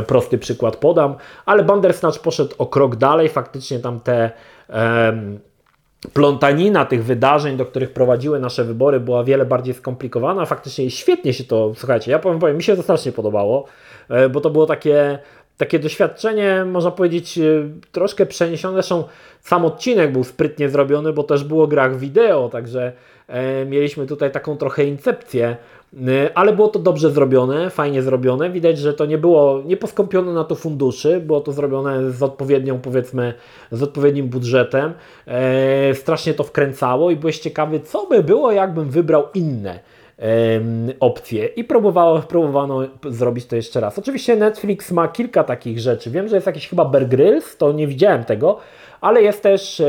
prosty 0.07 0.37
przykład 0.37 0.75
podam, 0.75 1.15
ale 1.45 1.63
Bandersnatch 1.63 2.19
poszedł 2.19 2.55
o 2.57 2.65
krok 2.65 2.95
dalej, 2.95 3.29
faktycznie 3.29 3.79
tam 3.79 3.99
te 3.99 4.31
um, 4.69 5.39
plątanina 6.13 6.85
tych 6.85 7.03
wydarzeń, 7.03 7.57
do 7.57 7.65
których 7.65 7.93
prowadziły 7.93 8.39
nasze 8.39 8.63
wybory, 8.63 8.99
była 8.99 9.23
wiele 9.23 9.45
bardziej 9.45 9.73
skomplikowana. 9.73 10.45
Faktycznie 10.45 10.91
świetnie 10.91 11.33
się 11.33 11.43
to, 11.43 11.73
słuchajcie, 11.75 12.11
ja 12.11 12.19
powiem, 12.19 12.39
powiem 12.39 12.57
mi 12.57 12.63
się 12.63 12.75
to 12.75 12.83
strasznie 12.83 13.11
podobało, 13.11 13.65
e, 14.09 14.29
bo 14.29 14.41
to 14.41 14.49
było 14.49 14.65
takie, 14.65 15.19
takie 15.57 15.79
doświadczenie, 15.79 16.65
można 16.65 16.91
powiedzieć, 16.91 17.37
e, 17.37 17.41
troszkę 17.91 18.25
przeniesione. 18.25 18.73
Zresztą 18.73 19.03
sam 19.41 19.65
odcinek 19.65 20.11
był 20.11 20.23
sprytnie 20.23 20.69
zrobiony, 20.69 21.13
bo 21.13 21.23
też 21.23 21.43
było 21.43 21.67
grach 21.67 21.97
wideo, 21.97 22.49
także 22.49 22.91
mieliśmy 23.65 24.05
tutaj 24.05 24.31
taką 24.31 24.57
trochę 24.57 24.85
incepcję 24.85 25.57
ale 26.36 26.53
było 26.53 26.67
to 26.67 26.79
dobrze 26.79 27.12
zrobione, 27.12 27.69
fajnie 27.69 28.01
zrobione. 28.01 28.49
Widać, 28.49 28.77
że 28.77 28.93
to 28.93 29.05
nie 29.05 29.17
było, 29.17 29.62
nie 29.65 29.77
poskąpione 29.77 30.34
na 30.34 30.43
to 30.43 30.55
funduszy, 30.55 31.19
było 31.19 31.41
to 31.41 31.51
zrobione 31.51 32.12
z 32.12 32.23
odpowiednią, 32.23 32.79
powiedzmy, 32.79 33.34
z 33.71 33.84
odpowiednim 33.84 34.27
budżetem. 34.27 34.93
E, 35.27 35.95
strasznie 35.95 36.34
to 36.34 36.43
wkręcało 36.43 37.12
i 37.12 37.15
byłeś 37.15 37.39
ciekawy, 37.39 37.79
co 37.79 38.05
by 38.05 38.23
było, 38.23 38.51
jakbym 38.51 38.89
wybrał 38.89 39.23
inne 39.34 39.79
opcje 40.99 41.45
i 41.45 41.63
próbowało, 41.63 42.19
próbowano 42.19 42.81
zrobić 43.10 43.45
to 43.45 43.55
jeszcze 43.55 43.79
raz. 43.79 43.99
Oczywiście 43.99 44.36
Netflix 44.36 44.91
ma 44.91 45.08
kilka 45.08 45.43
takich 45.43 45.79
rzeczy. 45.79 46.12
Wiem, 46.12 46.27
że 46.27 46.36
jest 46.36 46.47
jakiś 46.47 46.67
chyba 46.67 46.86
Bear 46.86 47.08
Grylls, 47.08 47.58
to 47.58 47.71
nie 47.71 47.88
widziałem 47.88 48.23
tego, 48.23 48.58
ale 49.01 49.21
jest 49.21 49.43
też 49.43 49.84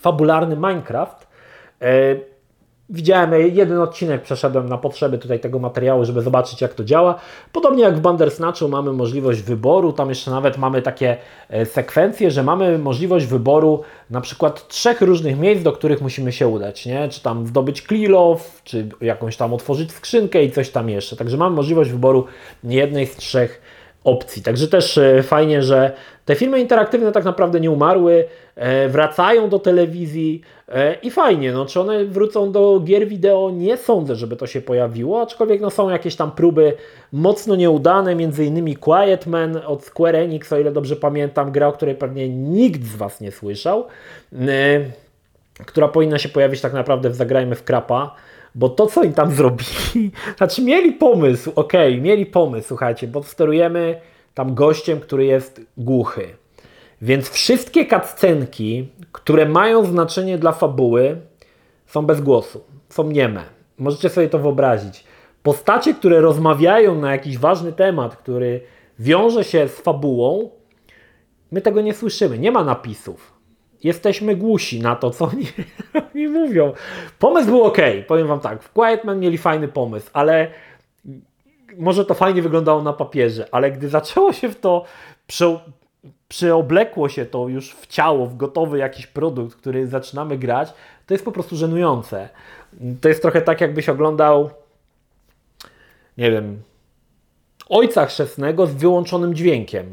fabularny 0.00 0.56
Minecraft. 0.56 1.26
E, 1.82 2.16
Widziałem 2.90 3.32
jeden 3.54 3.80
odcinek, 3.80 4.22
przeszedłem 4.22 4.68
na 4.68 4.78
potrzeby 4.78 5.18
tutaj 5.18 5.40
tego 5.40 5.58
materiału, 5.58 6.04
żeby 6.04 6.22
zobaczyć 6.22 6.60
jak 6.60 6.74
to 6.74 6.84
działa. 6.84 7.20
Podobnie 7.52 7.82
jak 7.82 7.96
w 7.96 8.00
Bandersnatchu 8.00 8.68
mamy 8.68 8.92
możliwość 8.92 9.42
wyboru, 9.42 9.92
tam 9.92 10.08
jeszcze 10.08 10.30
nawet 10.30 10.58
mamy 10.58 10.82
takie 10.82 11.16
e, 11.48 11.66
sekwencje, 11.66 12.30
że 12.30 12.42
mamy 12.42 12.78
możliwość 12.78 13.26
wyboru 13.26 13.82
na 14.10 14.20
przykład 14.20 14.68
trzech 14.68 15.00
różnych 15.00 15.38
miejsc, 15.38 15.62
do 15.62 15.72
których 15.72 16.00
musimy 16.00 16.32
się 16.32 16.48
udać, 16.48 16.86
nie? 16.86 17.08
Czy 17.08 17.22
tam 17.22 17.46
zdobyć 17.46 17.82
clear 17.82 18.36
czy 18.64 18.88
jakąś 19.00 19.36
tam 19.36 19.54
otworzyć 19.54 19.92
skrzynkę 19.92 20.44
i 20.44 20.50
coś 20.50 20.70
tam 20.70 20.88
jeszcze. 20.88 21.16
Także 21.16 21.36
mamy 21.36 21.56
możliwość 21.56 21.90
wyboru 21.90 22.24
jednej 22.64 23.06
z 23.06 23.16
trzech 23.16 23.60
opcji. 24.04 24.42
Także 24.42 24.68
też 24.68 24.98
e, 24.98 25.22
fajnie, 25.22 25.62
że 25.62 25.92
te 26.24 26.34
filmy 26.34 26.60
interaktywne 26.60 27.12
tak 27.12 27.24
naprawdę 27.24 27.60
nie 27.60 27.70
umarły, 27.70 28.24
wracają 28.88 29.48
do 29.48 29.58
telewizji 29.58 30.40
e, 30.68 30.94
i 30.94 31.10
fajnie, 31.10 31.52
no 31.52 31.66
czy 31.66 31.80
one 31.80 32.04
wrócą 32.04 32.52
do 32.52 32.80
gier 32.84 33.08
wideo, 33.08 33.50
nie 33.50 33.76
sądzę, 33.76 34.16
żeby 34.16 34.36
to 34.36 34.46
się 34.46 34.60
pojawiło, 34.60 35.22
aczkolwiek 35.22 35.60
no, 35.60 35.70
są 35.70 35.88
jakieś 35.88 36.16
tam 36.16 36.32
próby 36.32 36.72
mocno 37.12 37.56
nieudane, 37.56 38.14
między 38.14 38.44
innymi 38.44 38.76
Quiet 38.76 39.26
Man 39.26 39.60
od 39.66 39.84
Square 39.84 40.16
Enix, 40.16 40.52
o 40.52 40.58
ile 40.58 40.72
dobrze 40.72 40.96
pamiętam, 40.96 41.52
gra, 41.52 41.68
o 41.68 41.72
której 41.72 41.94
pewnie 41.94 42.28
nikt 42.28 42.84
z 42.84 42.96
Was 42.96 43.20
nie 43.20 43.32
słyszał, 43.32 43.86
która 45.66 45.88
powinna 45.88 46.18
się 46.18 46.28
pojawić 46.28 46.60
tak 46.60 46.72
naprawdę 46.72 47.10
w 47.10 47.14
Zagrajmy 47.14 47.54
w 47.54 47.64
Krapa, 47.64 48.14
bo 48.54 48.68
to, 48.68 48.86
co 48.86 49.02
im 49.02 49.12
tam 49.12 49.30
zrobili, 49.30 50.10
znaczy 50.36 50.62
mieli 50.62 50.92
pomysł, 50.92 51.52
okej, 51.54 51.92
okay, 51.92 52.02
mieli 52.02 52.26
pomysł, 52.26 52.68
słuchajcie, 52.68 53.06
bo 53.06 53.22
sterujemy 53.22 54.00
tam 54.34 54.54
gościem, 54.54 55.00
który 55.00 55.24
jest 55.24 55.60
głuchy. 55.76 56.43
Więc 57.04 57.30
wszystkie 57.30 57.86
cutscenki, 57.86 58.88
które 59.12 59.46
mają 59.46 59.84
znaczenie 59.84 60.38
dla 60.38 60.52
fabuły, 60.52 61.16
są 61.86 62.06
bez 62.06 62.20
głosu, 62.20 62.64
są 62.88 63.10
nieme. 63.10 63.44
Możecie 63.78 64.08
sobie 64.08 64.28
to 64.28 64.38
wyobrazić. 64.38 65.04
Postacie, 65.42 65.94
które 65.94 66.20
rozmawiają 66.20 66.94
na 66.94 67.12
jakiś 67.12 67.38
ważny 67.38 67.72
temat, 67.72 68.16
który 68.16 68.60
wiąże 68.98 69.44
się 69.44 69.68
z 69.68 69.80
fabułą, 69.80 70.50
my 71.50 71.60
tego 71.60 71.80
nie 71.80 71.94
słyszymy. 71.94 72.38
Nie 72.38 72.52
ma 72.52 72.64
napisów 72.64 73.34
jesteśmy 73.84 74.36
głusi 74.36 74.80
na 74.80 74.96
to, 74.96 75.10
co 75.10 75.24
oni, 75.24 75.46
oni 76.14 76.28
mówią. 76.28 76.72
Pomysł 77.18 77.46
był 77.46 77.64
ok, 77.64 77.78
powiem 78.06 78.26
Wam 78.26 78.40
tak. 78.40 78.62
W 78.62 78.72
Quietman 78.72 79.20
mieli 79.20 79.38
fajny 79.38 79.68
pomysł, 79.68 80.10
ale 80.12 80.48
może 81.78 82.04
to 82.04 82.14
fajnie 82.14 82.42
wyglądało 82.42 82.82
na 82.82 82.92
papierze, 82.92 83.48
ale 83.52 83.70
gdy 83.70 83.88
zaczęło 83.88 84.32
się 84.32 84.48
w 84.48 84.60
to, 84.60 84.84
przeoblekło 86.28 87.08
się 87.08 87.26
to 87.26 87.48
już 87.48 87.74
w 87.74 87.86
ciało, 87.86 88.26
w 88.26 88.36
gotowy 88.36 88.78
jakiś 88.78 89.06
produkt, 89.06 89.56
który 89.56 89.86
zaczynamy 89.86 90.38
grać, 90.38 90.72
to 91.06 91.14
jest 91.14 91.24
po 91.24 91.32
prostu 91.32 91.56
żenujące. 91.56 92.28
To 93.00 93.08
jest 93.08 93.22
trochę 93.22 93.42
tak, 93.42 93.60
jakbyś 93.60 93.88
oglądał, 93.88 94.50
nie 96.18 96.30
wiem, 96.30 96.62
Ojca 97.68 98.06
Chrzestnego 98.06 98.66
z 98.66 98.74
wyłączonym 98.74 99.34
dźwiękiem 99.34 99.86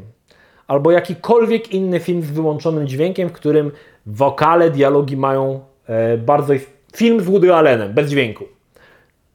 albo 0.66 0.90
jakikolwiek 0.90 1.72
inny 1.72 2.00
film 2.00 2.22
z 2.22 2.30
wyłączonym 2.30 2.86
dźwiękiem, 2.86 3.28
w 3.28 3.32
którym 3.32 3.70
wokale, 4.06 4.70
dialogi 4.70 5.16
mają 5.16 5.60
e, 5.86 6.18
bardzo. 6.18 6.54
Film 6.96 7.20
z 7.20 7.24
Woody 7.24 7.54
Allenem, 7.54 7.92
bez 7.92 8.10
dźwięku. 8.10 8.44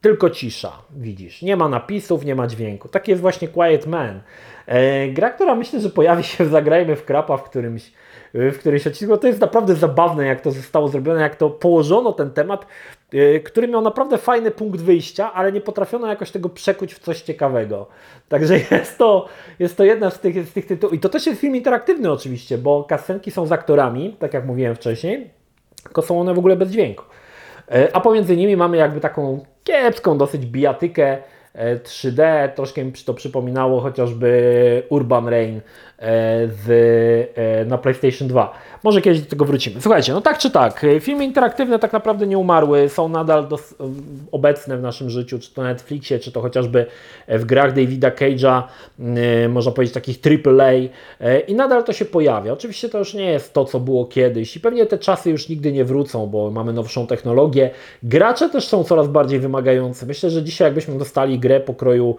Tylko 0.00 0.30
cisza, 0.30 0.72
widzisz. 0.90 1.42
Nie 1.42 1.56
ma 1.56 1.68
napisów, 1.68 2.24
nie 2.24 2.34
ma 2.34 2.46
dźwięku. 2.46 2.88
Taki 2.88 3.10
jest 3.10 3.22
właśnie 3.22 3.48
Quiet 3.48 3.86
Man. 3.86 4.20
E, 4.68 5.08
gra, 5.08 5.30
która 5.30 5.54
myślę, 5.54 5.80
że 5.80 5.90
pojawi 5.90 6.22
się 6.22 6.44
w 6.44 6.48
Zagrajmy 6.48 6.96
w 6.96 7.04
Krapa 7.04 7.36
w 7.36 7.42
którymś, 7.42 7.92
w 8.34 8.58
którymś 8.58 8.86
odcinku. 8.86 9.16
To 9.16 9.26
jest 9.26 9.40
naprawdę 9.40 9.74
zabawne, 9.74 10.26
jak 10.26 10.40
to 10.40 10.50
zostało 10.50 10.88
zrobione, 10.88 11.20
jak 11.20 11.36
to 11.36 11.50
położono 11.50 12.12
ten 12.12 12.30
temat 12.30 12.66
yy, 13.12 13.40
który 13.40 13.68
miał 13.68 13.80
naprawdę 13.82 14.18
fajny 14.18 14.50
punkt 14.50 14.80
wyjścia, 14.80 15.32
ale 15.32 15.52
nie 15.52 15.60
potrafiono 15.60 16.06
jakoś 16.06 16.30
tego 16.30 16.48
przekuć 16.48 16.94
w 16.94 16.98
coś 16.98 17.22
ciekawego. 17.22 17.86
Także 18.28 18.58
jest 18.70 18.98
to, 18.98 19.28
jest 19.58 19.76
to 19.76 19.84
jedna 19.84 20.10
z 20.10 20.20
tych, 20.20 20.46
z 20.46 20.52
tych 20.52 20.66
tytułów. 20.66 20.94
I 20.94 20.98
to 20.98 21.08
też 21.08 21.26
jest 21.26 21.40
film 21.40 21.56
interaktywny 21.56 22.12
oczywiście, 22.12 22.58
bo 22.58 22.84
kasenki 22.84 23.30
są 23.30 23.46
z 23.46 23.52
aktorami, 23.52 24.16
tak 24.18 24.34
jak 24.34 24.46
mówiłem 24.46 24.74
wcześniej, 24.74 25.30
tylko 25.82 26.02
są 26.02 26.20
one 26.20 26.34
w 26.34 26.38
ogóle 26.38 26.56
bez 26.56 26.70
dźwięku. 26.70 27.04
A 27.92 28.00
pomiędzy 28.00 28.36
nimi 28.36 28.56
mamy 28.56 28.76
jakby 28.76 29.00
taką 29.00 29.44
kiepską 29.64 30.18
dosyć 30.18 30.46
bijatykę, 30.46 31.18
3D, 31.84 32.22
e, 32.22 32.48
troszkę 32.48 32.84
mi 32.84 32.92
to 32.92 33.14
przypominało 33.14 33.80
chociażby 33.80 34.82
Urban 34.88 35.28
Rain 35.28 35.60
E, 35.98 36.48
z, 36.48 36.68
e, 37.34 37.64
na 37.64 37.78
PlayStation 37.78 38.28
2. 38.28 38.52
Może 38.82 39.02
kiedyś 39.02 39.20
do 39.20 39.30
tego 39.30 39.44
wrócimy. 39.44 39.80
Słuchajcie, 39.80 40.12
no 40.12 40.20
tak 40.20 40.38
czy 40.38 40.50
tak, 40.50 40.84
e, 40.84 41.00
filmy 41.00 41.24
interaktywne 41.24 41.78
tak 41.78 41.92
naprawdę 41.92 42.26
nie 42.26 42.38
umarły, 42.38 42.88
są 42.88 43.08
nadal 43.08 43.48
dos- 43.48 43.74
obecne 44.32 44.76
w 44.78 44.82
naszym 44.82 45.10
życiu, 45.10 45.38
czy 45.38 45.54
to 45.54 45.62
na 45.62 45.68
Netflixie, 45.68 46.18
czy 46.18 46.32
to 46.32 46.40
chociażby 46.40 46.86
w 47.28 47.44
grach 47.44 47.72
Davida 47.72 48.10
Cage'a, 48.10 48.62
można 49.48 49.72
powiedzieć 49.72 49.94
takich 49.94 50.18
AAA 50.26 50.72
i 51.48 51.54
nadal 51.54 51.84
to 51.84 51.92
się 51.92 52.04
pojawia. 52.04 52.52
Oczywiście 52.52 52.88
to 52.88 52.98
już 52.98 53.14
nie 53.14 53.30
jest 53.30 53.52
to, 53.52 53.64
co 53.64 53.80
było 53.80 54.06
kiedyś 54.06 54.56
i 54.56 54.60
pewnie 54.60 54.86
te 54.86 54.98
czasy 54.98 55.30
już 55.30 55.48
nigdy 55.48 55.72
nie 55.72 55.84
wrócą, 55.84 56.26
bo 56.26 56.50
mamy 56.50 56.72
nowszą 56.72 57.06
technologię. 57.06 57.70
Gracze 58.02 58.48
też 58.48 58.68
są 58.68 58.84
coraz 58.84 59.08
bardziej 59.08 59.40
wymagający. 59.40 60.06
Myślę, 60.06 60.30
że 60.30 60.42
dzisiaj 60.42 60.66
jakbyśmy 60.66 60.98
dostali 60.98 61.37
grę 61.38 61.60
pokroju 61.60 62.16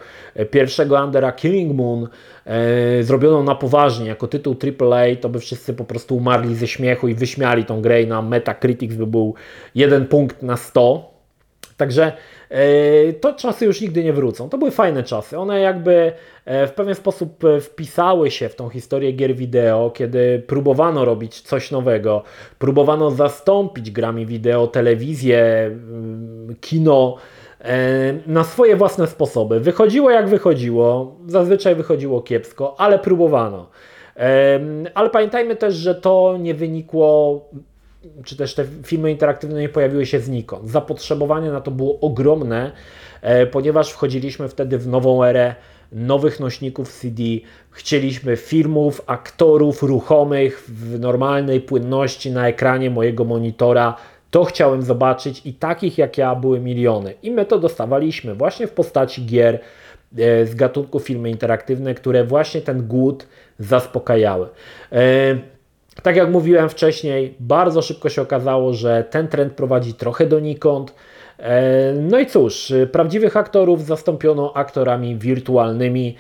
pierwszego 0.52 1.04
Undera 1.04 1.32
Killing 1.32 1.76
Moon, 1.76 2.08
e, 2.46 3.04
zrobioną 3.04 3.44
na 3.44 3.56
poważnie, 3.56 4.08
jako 4.08 4.28
tytuł 4.28 4.56
AAA, 4.80 5.16
to 5.22 5.30
by 5.30 5.40
wszyscy 5.40 5.74
po 5.74 5.86
prostu 5.86 6.18
umarli 6.18 6.56
ze 6.56 6.68
śmiechu 6.68 7.08
i 7.08 7.14
wyśmiali 7.14 7.66
tą 7.66 7.82
grę 7.82 8.02
i 8.02 8.08
na 8.08 8.22
Metacritics 8.22 8.96
by 8.96 9.08
był 9.08 9.34
jeden 9.76 10.06
punkt 10.06 10.44
na 10.44 10.58
100. 10.58 11.20
Także 11.78 12.12
e, 12.50 13.14
to 13.14 13.34
czasy 13.34 13.66
już 13.66 13.82
nigdy 13.82 14.04
nie 14.04 14.14
wrócą. 14.14 14.50
To 14.50 14.58
były 14.58 14.72
fajne 14.72 15.04
czasy. 15.04 15.38
One 15.38 15.60
jakby 15.60 16.12
e, 16.46 16.68
w 16.68 16.72
pewien 16.72 16.96
sposób 16.96 17.44
e, 17.44 17.62
wpisały 17.62 18.32
się 18.32 18.50
w 18.50 18.56
tą 18.56 18.70
historię 18.70 19.12
gier 19.12 19.36
wideo, 19.36 19.92
kiedy 19.92 20.44
próbowano 20.48 21.06
robić 21.06 21.42
coś 21.42 21.72
nowego, 21.72 22.24
próbowano 22.60 23.12
zastąpić 23.12 23.92
grami 23.92 24.26
wideo 24.26 24.68
telewizję, 24.68 25.66
mm, 25.66 26.56
kino 26.62 27.18
E, 27.18 27.39
na 28.28 28.44
swoje 28.44 28.76
własne 28.76 29.08
sposoby. 29.08 29.60
Wychodziło 29.60 30.12
jak 30.12 30.30
wychodziło, 30.30 31.16
zazwyczaj 31.28 31.76
wychodziło 31.76 32.22
kiepsko, 32.22 32.76
ale 32.78 33.00
próbowano. 33.00 33.70
E, 34.18 34.60
ale 34.94 35.10
pamiętajmy 35.10 35.56
też, 35.56 35.76
że 35.76 35.96
to 35.96 36.38
nie 36.40 36.54
wynikło, 36.54 37.42
czy 38.24 38.38
też 38.38 38.56
te 38.56 38.66
filmy 38.84 39.12
interaktywne 39.12 39.62
nie 39.62 39.70
pojawiły 39.70 40.06
się 40.06 40.20
znikąd. 40.20 40.70
Zapotrzebowanie 40.70 41.52
na 41.52 41.62
to 41.62 41.72
było 41.72 42.00
ogromne, 42.00 42.72
e, 43.22 43.46
ponieważ 43.46 43.92
wchodziliśmy 43.92 44.50
wtedy 44.50 44.78
w 44.78 44.88
nową 44.88 45.24
erę 45.24 45.56
nowych 45.92 46.40
nośników 46.40 46.94
CD. 46.94 47.24
Chcieliśmy 47.72 48.36
filmów, 48.36 49.02
aktorów 49.08 49.84
ruchomych 49.84 50.64
w 50.68 51.00
normalnej 51.00 51.62
płynności 51.62 52.32
na 52.32 52.48
ekranie 52.48 52.90
mojego 52.90 53.26
monitora 53.26 53.96
to 54.32 54.44
chciałem 54.44 54.82
zobaczyć 54.82 55.42
i 55.46 55.54
takich 55.54 55.98
jak 55.98 56.18
ja 56.18 56.36
były 56.36 56.60
miliony. 56.60 57.14
I 57.24 57.32
my 57.32 57.46
to 57.46 57.60
dostawaliśmy 57.60 58.36
właśnie 58.36 58.68
w 58.68 58.72
postaci 58.72 59.26
gier 59.26 59.60
e, 60.18 60.46
z 60.46 60.56
gatunku 60.56 61.00
filmy 61.00 61.30
interaktywne, 61.30 61.94
które 61.96 62.24
właśnie 62.24 62.62
ten 62.62 62.88
głód 62.88 63.28
zaspokajały. 63.60 64.48
E, 64.92 65.00
tak 66.04 66.16
jak 66.16 66.30
mówiłem 66.30 66.70
wcześniej, 66.70 67.36
bardzo 67.40 67.82
szybko 67.82 68.10
się 68.10 68.22
okazało, 68.22 68.74
że 68.74 69.04
ten 69.10 69.28
trend 69.28 69.54
prowadzi 69.54 69.94
trochę 69.94 70.26
donikąd. 70.26 70.94
E, 71.40 71.94
no 71.94 72.20
i 72.20 72.26
cóż, 72.26 72.74
prawdziwych 72.92 73.38
aktorów 73.38 73.86
zastąpiono 73.86 74.54
aktorami 74.54 75.16
wirtualnymi. 75.18 76.16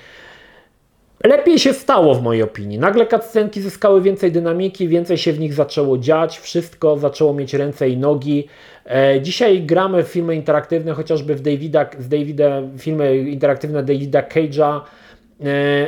Lepiej 1.23 1.59
się 1.59 1.73
stało 1.73 2.15
w 2.15 2.23
mojej 2.23 2.43
opinii. 2.43 2.79
Nagle 2.79 3.07
cutscenki 3.07 3.61
zyskały 3.61 4.01
więcej 4.01 4.31
dynamiki, 4.31 4.87
więcej 4.87 5.17
się 5.17 5.33
w 5.33 5.39
nich 5.39 5.53
zaczęło 5.53 5.97
dziać, 5.97 6.39
wszystko 6.39 6.97
zaczęło 6.97 7.33
mieć 7.33 7.53
ręce 7.53 7.89
i 7.89 7.97
nogi. 7.97 8.47
E, 8.85 9.21
dzisiaj 9.21 9.61
gramy 9.63 10.03
w 10.03 10.07
filmy 10.07 10.35
interaktywne, 10.35 10.93
chociażby 10.93 11.35
w 11.35 11.41
Davida, 11.41 11.89
z 11.99 12.07
Davida, 12.07 12.61
filmy 12.77 13.17
interaktywne 13.17 13.83
Davida 13.83 14.21
Cage'a 14.21 14.81
e, 15.43 15.87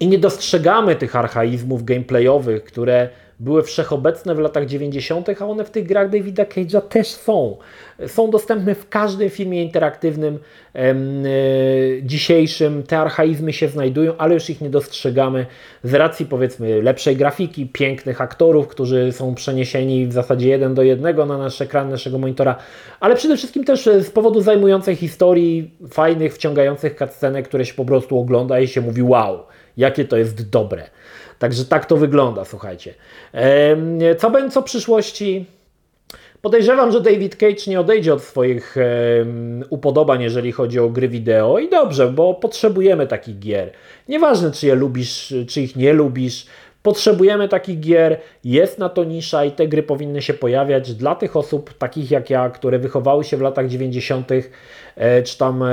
i 0.00 0.08
nie 0.08 0.18
dostrzegamy 0.18 0.96
tych 0.96 1.16
archaizmów 1.16 1.84
gameplayowych, 1.84 2.64
które 2.64 3.08
były 3.44 3.62
wszechobecne 3.62 4.34
w 4.34 4.38
latach 4.38 4.66
90., 4.66 5.28
a 5.40 5.46
one 5.46 5.64
w 5.64 5.70
tych 5.70 5.86
grach 5.86 6.10
Davida 6.10 6.44
Cage'a 6.44 6.80
też 6.80 7.08
są. 7.08 7.56
Są 8.06 8.30
dostępne 8.30 8.74
w 8.74 8.88
każdym 8.88 9.30
filmie 9.30 9.62
interaktywnym 9.62 10.38
e, 10.74 10.94
dzisiejszym. 12.02 12.82
Te 12.82 12.98
archaizmy 12.98 13.52
się 13.52 13.68
znajdują, 13.68 14.16
ale 14.18 14.34
już 14.34 14.50
ich 14.50 14.60
nie 14.60 14.70
dostrzegamy 14.70 15.46
z 15.84 15.94
racji 15.94 16.26
powiedzmy 16.26 16.82
lepszej 16.82 17.16
grafiki, 17.16 17.66
pięknych 17.66 18.20
aktorów, 18.20 18.68
którzy 18.68 19.12
są 19.12 19.34
przeniesieni 19.34 20.06
w 20.06 20.12
zasadzie 20.12 20.48
jeden 20.48 20.74
do 20.74 20.82
jednego 20.82 21.26
na 21.26 21.38
nasz 21.38 21.60
ekran, 21.60 21.90
naszego 21.90 22.18
monitora, 22.18 22.56
ale 23.00 23.16
przede 23.16 23.36
wszystkim 23.36 23.64
też 23.64 23.84
z 23.84 24.10
powodu 24.10 24.40
zajmującej 24.40 24.96
historii, 24.96 25.70
fajnych, 25.90 26.34
wciągających 26.34 26.96
cutscenek, 26.98 27.48
które 27.48 27.64
się 27.64 27.74
po 27.74 27.84
prostu 27.84 28.18
ogląda 28.18 28.60
i 28.60 28.68
się 28.68 28.80
mówi 28.80 29.02
wow, 29.02 29.38
jakie 29.76 30.04
to 30.04 30.16
jest 30.16 30.50
dobre. 30.50 30.90
Także 31.44 31.64
tak 31.64 31.86
to 31.86 31.96
wygląda, 31.96 32.44
słuchajcie. 32.44 32.94
Co 34.18 34.30
będzie 34.30 34.60
w 34.60 34.64
przyszłości? 34.64 35.46
Podejrzewam, 36.42 36.92
że 36.92 37.00
David 37.00 37.36
Cage 37.36 37.66
nie 37.66 37.80
odejdzie 37.80 38.14
od 38.14 38.22
swoich 38.22 38.76
upodobań, 39.70 40.22
jeżeli 40.22 40.52
chodzi 40.52 40.78
o 40.78 40.88
gry 40.88 41.08
wideo 41.08 41.58
i 41.58 41.68
dobrze, 41.68 42.12
bo 42.12 42.34
potrzebujemy 42.34 43.06
takich 43.06 43.38
gier. 43.38 43.70
Nieważne, 44.08 44.50
czy 44.50 44.66
je 44.66 44.74
lubisz, 44.74 45.34
czy 45.48 45.60
ich 45.60 45.76
nie 45.76 45.92
lubisz, 45.92 46.46
Potrzebujemy 46.84 47.48
takich 47.48 47.80
gier, 47.80 48.20
jest 48.44 48.78
na 48.78 48.88
to 48.88 49.04
nisza 49.04 49.44
i 49.44 49.50
te 49.50 49.68
gry 49.68 49.82
powinny 49.82 50.22
się 50.22 50.34
pojawiać 50.34 50.94
dla 50.94 51.14
tych 51.14 51.36
osób, 51.36 51.74
takich 51.78 52.10
jak 52.10 52.30
ja, 52.30 52.50
które 52.50 52.78
wychowały 52.78 53.24
się 53.24 53.36
w 53.36 53.40
latach 53.40 53.68
90., 53.68 54.30
e, 54.96 55.22
czy 55.22 55.38
tam 55.38 55.62
e, 55.62 55.68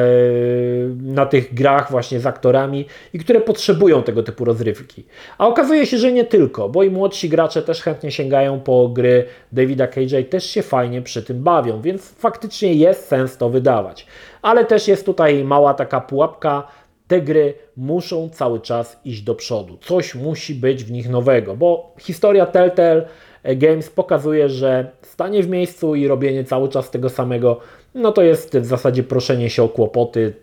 na 1.02 1.26
tych 1.26 1.54
grach 1.54 1.92
właśnie 1.92 2.20
z 2.20 2.26
aktorami 2.26 2.86
i 3.14 3.20
które 3.20 3.42
potrzebują 3.42 4.04
tego 4.04 4.24
typu 4.24 4.46
rozrywki. 4.46 5.06
A 5.38 5.48
okazuje 5.48 5.86
się, 5.86 5.98
że 5.98 6.12
nie 6.12 6.26
tylko, 6.26 6.70
bo 6.70 6.84
i 6.84 6.90
młodsi 6.90 7.30
gracze 7.30 7.62
też 7.62 7.82
chętnie 7.82 8.12
sięgają 8.12 8.60
po 8.60 8.90
gry 8.90 9.26
Davida 9.52 9.88
Cage'a 9.88 10.20
i 10.20 10.26
też 10.26 10.46
się 10.50 10.62
fajnie 10.62 11.02
przy 11.02 11.24
tym 11.24 11.44
bawią, 11.44 11.82
więc 11.82 12.10
faktycznie 12.10 12.74
jest 12.74 13.08
sens 13.08 13.38
to 13.38 13.50
wydawać. 13.50 14.08
Ale 14.42 14.66
też 14.66 14.88
jest 14.88 15.06
tutaj 15.06 15.44
mała 15.44 15.74
taka 15.74 16.02
pułapka, 16.02 16.68
te 17.12 17.22
gry 17.22 17.54
muszą 17.78 18.30
cały 18.30 18.60
czas 18.60 19.00
iść 19.06 19.22
do 19.22 19.36
przodu. 19.36 19.78
Coś 19.82 20.16
musi 20.16 20.56
być 20.56 20.84
w 20.84 20.92
nich 20.92 21.10
nowego, 21.10 21.56
bo 21.56 21.94
historia 22.00 22.46
Telltale 22.46 23.06
Games 23.44 23.90
pokazuje, 23.90 24.50
że 24.50 24.92
stanie 25.02 25.44
w 25.44 25.50
miejscu 25.50 25.96
i 25.96 26.08
robienie 26.08 26.44
cały 26.44 26.70
czas 26.70 26.92
tego 26.92 27.10
samego, 27.10 27.60
no 27.96 28.12
to 28.12 28.22
jest 28.22 28.58
w 28.58 28.66
zasadzie 28.66 29.04
proszenie 29.04 29.50
się 29.50 29.64
o 29.64 29.70
kłopoty, 29.70 30.34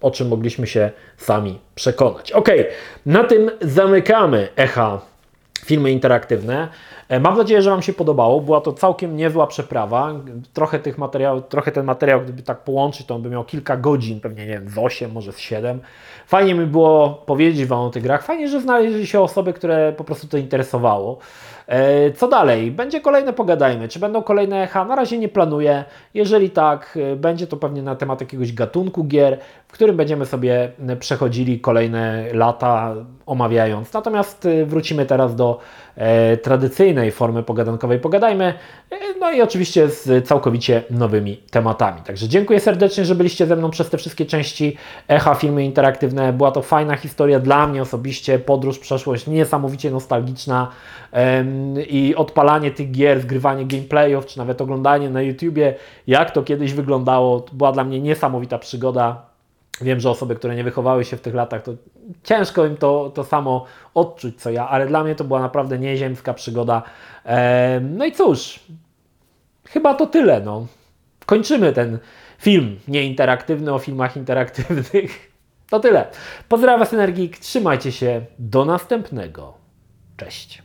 o 0.00 0.10
czym 0.10 0.28
mogliśmy 0.28 0.66
się 0.66 0.90
sami 1.16 1.58
przekonać. 1.74 2.32
Ok, 2.32 2.48
na 3.06 3.24
tym 3.24 3.50
zamykamy 3.60 4.48
echa 4.56 5.00
filmy 5.64 5.90
interaktywne. 5.90 6.68
E, 7.12 7.20
mam 7.20 7.36
nadzieję, 7.36 7.62
że 7.62 7.70
Wam 7.70 7.82
się 7.82 7.92
podobało. 7.92 8.40
Była 8.40 8.60
to 8.60 8.72
całkiem 8.72 9.16
niezła 9.16 9.46
przeprawa. 9.46 10.12
Trochę 10.52 10.78
tych 10.78 10.98
materiałów, 10.98 11.42
trochę 11.48 11.72
ten 11.72 11.84
materiał, 11.84 12.20
gdyby 12.20 12.42
tak 12.42 12.64
połączyć, 12.64 13.06
to 13.06 13.14
on 13.14 13.22
by 13.22 13.30
miał 13.30 13.44
kilka 13.44 13.76
godzin, 13.76 14.20
pewnie 14.20 14.46
nie 14.46 14.52
wiem, 14.52 14.68
z 14.68 14.78
8, 14.78 15.12
może 15.12 15.32
z 15.32 15.38
7. 15.38 15.80
Fajnie 16.26 16.54
mi 16.54 16.66
było 16.66 17.08
powiedzieć 17.26 17.66
Wam 17.66 17.80
o 17.80 17.90
tych 17.90 18.02
grach. 18.02 18.24
Fajnie, 18.24 18.48
że 18.48 18.60
znaleźli 18.60 19.06
się 19.06 19.20
osoby, 19.20 19.52
które 19.52 19.92
po 19.92 20.04
prostu 20.04 20.28
to 20.28 20.36
interesowało. 20.36 21.18
E, 21.72 22.12
co 22.12 22.28
dalej? 22.28 22.70
Będzie 22.70 23.00
kolejne 23.00 23.32
pogadajmy. 23.32 23.88
Czy 23.88 23.98
będą 23.98 24.22
kolejne 24.22 24.62
echa? 24.62 24.84
Na 24.84 24.96
razie 24.96 25.18
nie 25.18 25.28
planuję. 25.28 25.84
Jeżeli 26.14 26.50
tak, 26.50 26.98
e, 27.12 27.16
będzie 27.16 27.46
to 27.46 27.56
pewnie 27.56 27.82
na 27.82 27.96
temat 27.96 28.20
jakiegoś 28.20 28.52
gatunku 28.52 29.04
gier, 29.04 29.38
w 29.68 29.72
którym 29.72 29.96
będziemy 29.96 30.26
sobie 30.26 30.72
przechodzili 31.00 31.60
kolejne 31.60 32.24
lata 32.32 32.94
omawiając. 33.26 33.92
Natomiast 33.92 34.48
wrócimy 34.64 35.06
teraz 35.06 35.36
do 35.36 35.58
e, 35.96 36.36
tradycyjnej 36.36 37.10
formy 37.10 37.42
pogadankowej 37.42 37.98
Pogadajmy, 37.98 38.54
e, 38.90 39.11
no 39.22 39.32
i 39.32 39.42
oczywiście 39.42 39.88
z 39.88 40.28
całkowicie 40.28 40.82
nowymi 40.90 41.36
tematami. 41.36 42.00
Także 42.02 42.28
dziękuję 42.28 42.60
serdecznie, 42.60 43.04
że 43.04 43.14
byliście 43.14 43.46
ze 43.46 43.56
mną 43.56 43.70
przez 43.70 43.90
te 43.90 43.98
wszystkie 43.98 44.26
części 44.26 44.76
Echa 45.08 45.34
Filmy 45.34 45.64
Interaktywne. 45.64 46.32
Była 46.32 46.50
to 46.50 46.62
fajna 46.62 46.96
historia 46.96 47.40
dla 47.40 47.66
mnie 47.66 47.82
osobiście, 47.82 48.38
podróż, 48.38 48.78
przeszłość 48.78 49.26
niesamowicie 49.26 49.90
nostalgiczna 49.90 50.68
i 51.88 52.14
odpalanie 52.14 52.70
tych 52.70 52.90
gier, 52.90 53.20
zgrywanie 53.20 53.66
gameplayów, 53.66 54.26
czy 54.26 54.38
nawet 54.38 54.60
oglądanie 54.60 55.10
na 55.10 55.22
YouTubie, 55.22 55.74
jak 56.06 56.30
to 56.30 56.42
kiedyś 56.42 56.72
wyglądało, 56.72 57.46
była 57.52 57.72
dla 57.72 57.84
mnie 57.84 58.00
niesamowita 58.00 58.58
przygoda. 58.58 59.22
Wiem, 59.80 60.00
że 60.00 60.10
osoby, 60.10 60.34
które 60.34 60.56
nie 60.56 60.64
wychowały 60.64 61.04
się 61.04 61.16
w 61.16 61.20
tych 61.20 61.34
latach, 61.34 61.62
to 61.62 61.72
ciężko 62.22 62.66
im 62.66 62.76
to, 62.76 63.10
to 63.14 63.24
samo 63.24 63.64
odczuć 63.94 64.40
co 64.40 64.50
ja, 64.50 64.68
ale 64.68 64.86
dla 64.86 65.04
mnie 65.04 65.14
to 65.14 65.24
była 65.24 65.40
naprawdę 65.40 65.78
nieziemska 65.78 66.34
przygoda. 66.34 66.82
No 67.80 68.04
i 68.04 68.12
cóż, 68.12 68.60
chyba 69.72 69.94
to 69.94 70.06
tyle. 70.06 70.40
No. 70.40 70.66
kończymy 71.26 71.72
ten 71.72 71.98
film 72.38 72.78
nieinteraktywny 72.88 73.74
o 73.74 73.78
filmach 73.78 74.16
interaktywnych. 74.16 75.32
To 75.70 75.80
tyle. 75.80 76.10
Pozdrawiam 76.48 76.80
Was 76.80 76.92
Energik, 76.92 77.38
trzymajcie 77.38 77.92
się, 77.92 78.26
do 78.38 78.64
następnego. 78.64 79.54
Cześć. 80.16 80.62